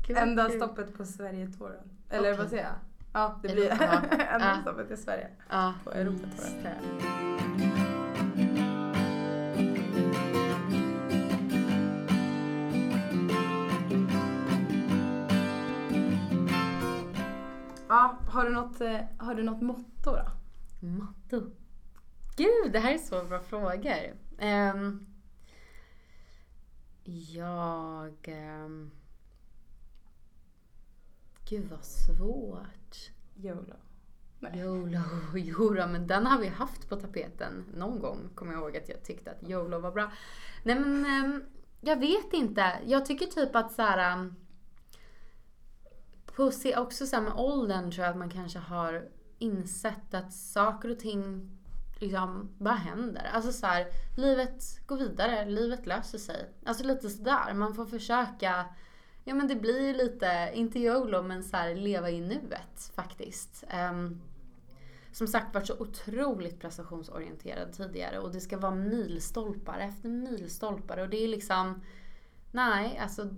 [0.07, 0.59] Gud, Enda kul.
[0.59, 1.89] stoppet på Sverige-touren.
[2.09, 2.37] Eller okay.
[2.37, 2.73] vad säger jag?
[3.13, 3.71] Ja, det blir
[4.31, 5.27] enda stoppet i Sverige.
[5.49, 5.73] Ja.
[5.83, 7.86] På Europatouren.
[17.89, 20.31] Ja, har du något, eh, har du något motto då?
[20.79, 21.51] Motto?
[22.35, 24.15] Gud, det här är så bra frågor.
[24.41, 25.07] Um,
[27.33, 28.35] jag...
[28.65, 28.91] Um,
[31.49, 33.11] gud vad svårt.
[33.35, 33.75] YOLO.
[34.39, 34.59] Nej.
[34.59, 34.99] YOLO,
[35.37, 38.29] jodå, men den har vi haft på tapeten någon gång.
[38.35, 40.11] Kommer jag ihåg att jag tyckte att YOLO var bra.
[40.63, 41.43] Nej men, um,
[41.81, 42.79] jag vet inte.
[42.85, 44.31] Jag tycker typ att så här,
[46.37, 49.09] på se också så med åldern tror jag att man kanske har
[49.39, 51.51] insett att saker och ting
[51.99, 53.29] liksom bara händer.
[53.33, 56.49] Alltså så här, livet går vidare, livet löser sig.
[56.65, 58.65] Alltså lite sådär, man får försöka
[59.23, 63.63] Ja men det blir ju lite, inte YOLO men så här, leva i nuet faktiskt.
[63.91, 64.21] Um,
[65.11, 71.09] som sagt varit så otroligt prestationsorienterad tidigare och det ska vara milstolpar efter milstolpar och
[71.09, 71.81] det är liksom
[72.51, 73.29] Nej, alltså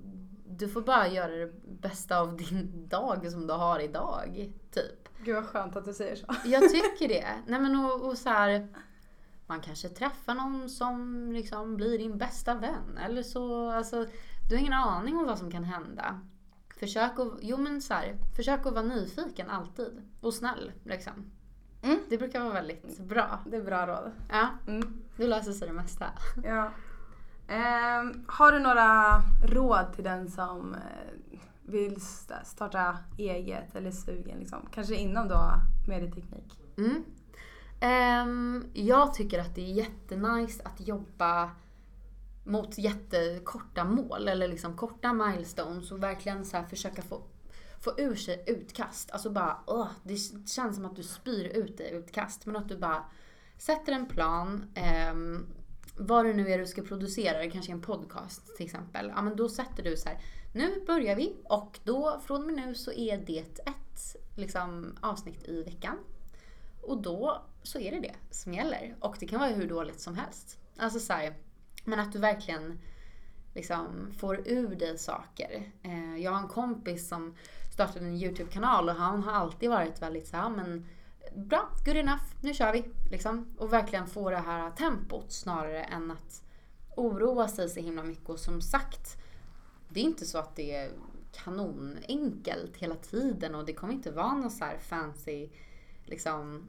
[0.58, 4.52] du får bara göra det bästa av din dag som du har idag.
[4.72, 5.10] Typ.
[5.24, 6.26] Gud vad skönt att du säger så.
[6.46, 7.28] Jag tycker det.
[7.48, 8.68] Nej men och, och så här,
[9.48, 12.98] Man kanske träffar någon som liksom blir din bästa vän.
[13.06, 14.06] Eller så, alltså,
[14.50, 16.20] du har ingen aning om vad som kan hända.
[16.80, 20.02] Försök att, jo men så här, försök att vara nyfiken alltid.
[20.22, 21.14] Och snäll liksom.
[21.82, 22.00] Mm.
[22.10, 23.40] Det brukar vara väldigt bra.
[23.46, 24.12] Det är bra råd.
[24.30, 24.48] Ja.
[24.68, 25.02] Mm.
[25.18, 26.06] Du löser sig det mesta.
[26.44, 26.72] Ja.
[27.50, 32.02] Ehm, har du några råd till den som eh, vill
[32.44, 34.70] starta eget eller sugen liksom?
[34.72, 35.54] Kanske inom då
[35.88, 36.60] medieteknik?
[36.78, 37.04] Mm.
[37.82, 41.52] Um, jag tycker att det är jättenice att jobba
[42.44, 47.22] mot jättekorta mål eller liksom korta milestones och verkligen så försöka få,
[47.80, 49.12] få ur sig utkast.
[49.12, 50.18] Alltså bara, åh, det
[50.50, 52.46] känns som att du spyr ut dig utkast.
[52.46, 53.04] Men att du bara
[53.58, 54.66] sätter en plan,
[55.12, 55.48] um,
[56.00, 59.12] vad det nu är du ska producera, kanske en podcast till exempel.
[59.16, 60.20] Ja men då sätter du så här,
[60.54, 65.48] nu börjar vi och då från och med nu så är det ett liksom, avsnitt
[65.48, 65.98] i veckan.
[66.82, 68.96] Och då så är det det som gäller.
[69.00, 70.60] Och det kan vara hur dåligt som helst.
[70.78, 71.34] Alltså så här,
[71.86, 72.80] men att du verkligen
[73.56, 75.72] liksom får ur dig saker.
[75.84, 77.36] Eh, jag har en kompis som
[77.74, 80.86] startade en YouTube-kanal och han har alltid varit väldigt så här, men
[81.36, 82.84] bra, good enough, nu kör vi.
[83.12, 83.56] Liksom.
[83.58, 86.44] Och verkligen få det här tempot snarare än att
[86.98, 88.30] oroa sig så himla mycket.
[88.30, 89.18] Och som sagt,
[89.90, 90.92] det är inte så att det är
[91.32, 95.50] kanonenkelt hela tiden och det kommer inte vara någon så här fancy
[96.06, 96.68] liksom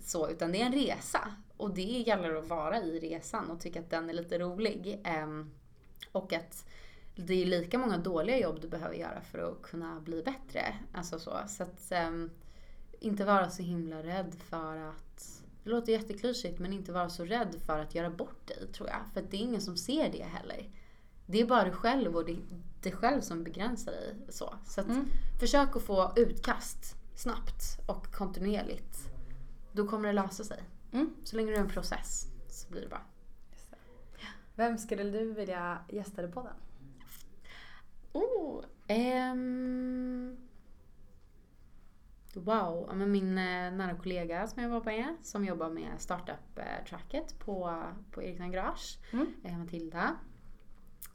[0.00, 1.32] så, utan det är en resa.
[1.56, 5.00] Och det gäller att vara i resan och tycka att den är lite rolig.
[5.04, 5.50] Ehm,
[6.12, 6.68] och att
[7.16, 10.74] det är lika många dåliga jobb du behöver göra för att kunna bli bättre.
[10.92, 11.38] Alltså så.
[11.48, 12.30] Så att ehm,
[13.02, 17.56] inte vara så himla rädd för att det låter jätteklyschigt men inte vara så rädd
[17.66, 19.00] för att göra bort dig tror jag.
[19.14, 20.70] För det är ingen som ser det heller.
[21.26, 22.38] Det är bara du själv och det är
[22.82, 24.16] dig själv som begränsar dig.
[24.28, 25.06] Så, så att mm.
[25.40, 28.98] försök att få utkast snabbt och kontinuerligt.
[29.72, 30.62] Då kommer det lösa sig.
[30.92, 31.14] Mm.
[31.24, 33.02] Så länge du är en process så blir det bra.
[34.16, 34.26] Det.
[34.54, 36.54] Vem skulle du vilja gästa på den?
[38.12, 38.64] Oh,
[39.32, 39.91] um,
[42.34, 47.38] Wow, ja, men min eh, nära kollega som jag jobbar med, som jobbar med startup-tracket
[47.38, 49.34] på, på Ericsson Garage, Mm.
[49.44, 50.16] eh, Matilda.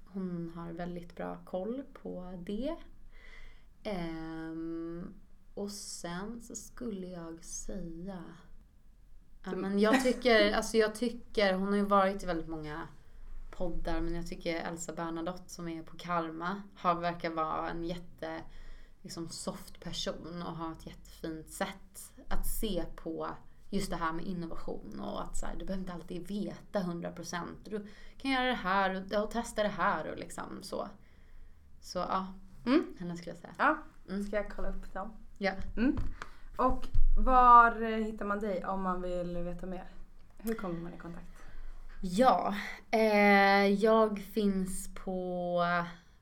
[0.06, 2.76] Hon har väldigt bra koll på det.
[3.84, 5.14] Ehm,
[5.54, 8.24] och sen så skulle jag säga...
[9.46, 12.88] Ja, men jag tycker, alltså jag tycker, hon har ju varit i väldigt många
[13.52, 18.42] poddar men jag tycker Elsa Bernadotte som är på Karma har, verkar vara en jätte
[19.02, 23.28] liksom, soft person och har ett jättefint sätt att se på
[23.70, 27.44] just det här med innovation och att så här, du behöver inte alltid veta 100%.
[27.64, 27.88] Du
[28.18, 30.88] kan göra det här och, och testa det här och liksom så.
[31.82, 32.28] Så ja,
[32.66, 32.86] Mm.
[33.00, 33.54] henne skulle jag säga.
[33.58, 33.78] Ja,
[34.10, 34.24] Mm.
[34.24, 35.14] ska jag kolla upp dem?
[35.38, 35.52] Ja.
[35.78, 35.98] Mm.
[36.58, 36.88] Och
[37.18, 39.86] var eh, hittar man dig om man vill veta mer?
[40.38, 41.26] Hur kommer man i kontakt?
[42.02, 42.56] Ja,
[42.92, 45.64] eh, jag finns på,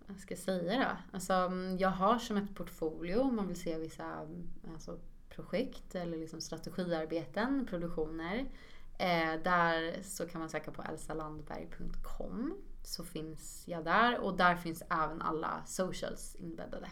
[0.07, 1.15] vad ska jag säga då?
[1.15, 4.99] Alltså, mm, jag har som ett portfolio om man vill se vissa mm, alltså,
[5.29, 8.45] projekt eller liksom strategiarbeten, produktioner.
[8.97, 12.53] Eh, där så kan man söka på elsalandberg.com
[12.83, 16.89] så finns jag där och där finns även alla socials inbäddade.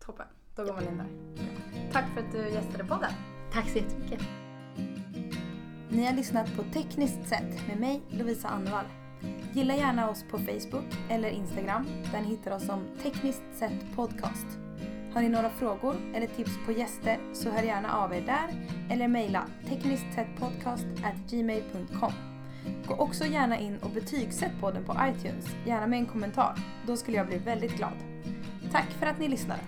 [0.00, 1.08] Toppen, då går man in där.
[1.92, 3.12] Tack för att du gästade podden.
[3.52, 4.20] Tack så jättemycket!
[5.88, 9.01] Ni har lyssnat på Tekniskt sett med mig, Lovisa Annevall.
[9.52, 14.46] Gilla gärna oss på Facebook eller Instagram där ni hittar oss som Tekniskt sett podcast.
[15.14, 18.48] Har ni några frågor eller tips på gäster så hör gärna av er där
[18.90, 22.12] eller mejla teknisktsettpodcast@gmail.com.
[22.86, 26.58] Gå också gärna in och betygsätt podden på iTunes, gärna med en kommentar.
[26.86, 27.94] Då skulle jag bli väldigt glad.
[28.72, 29.60] Tack för att ni lyssnade.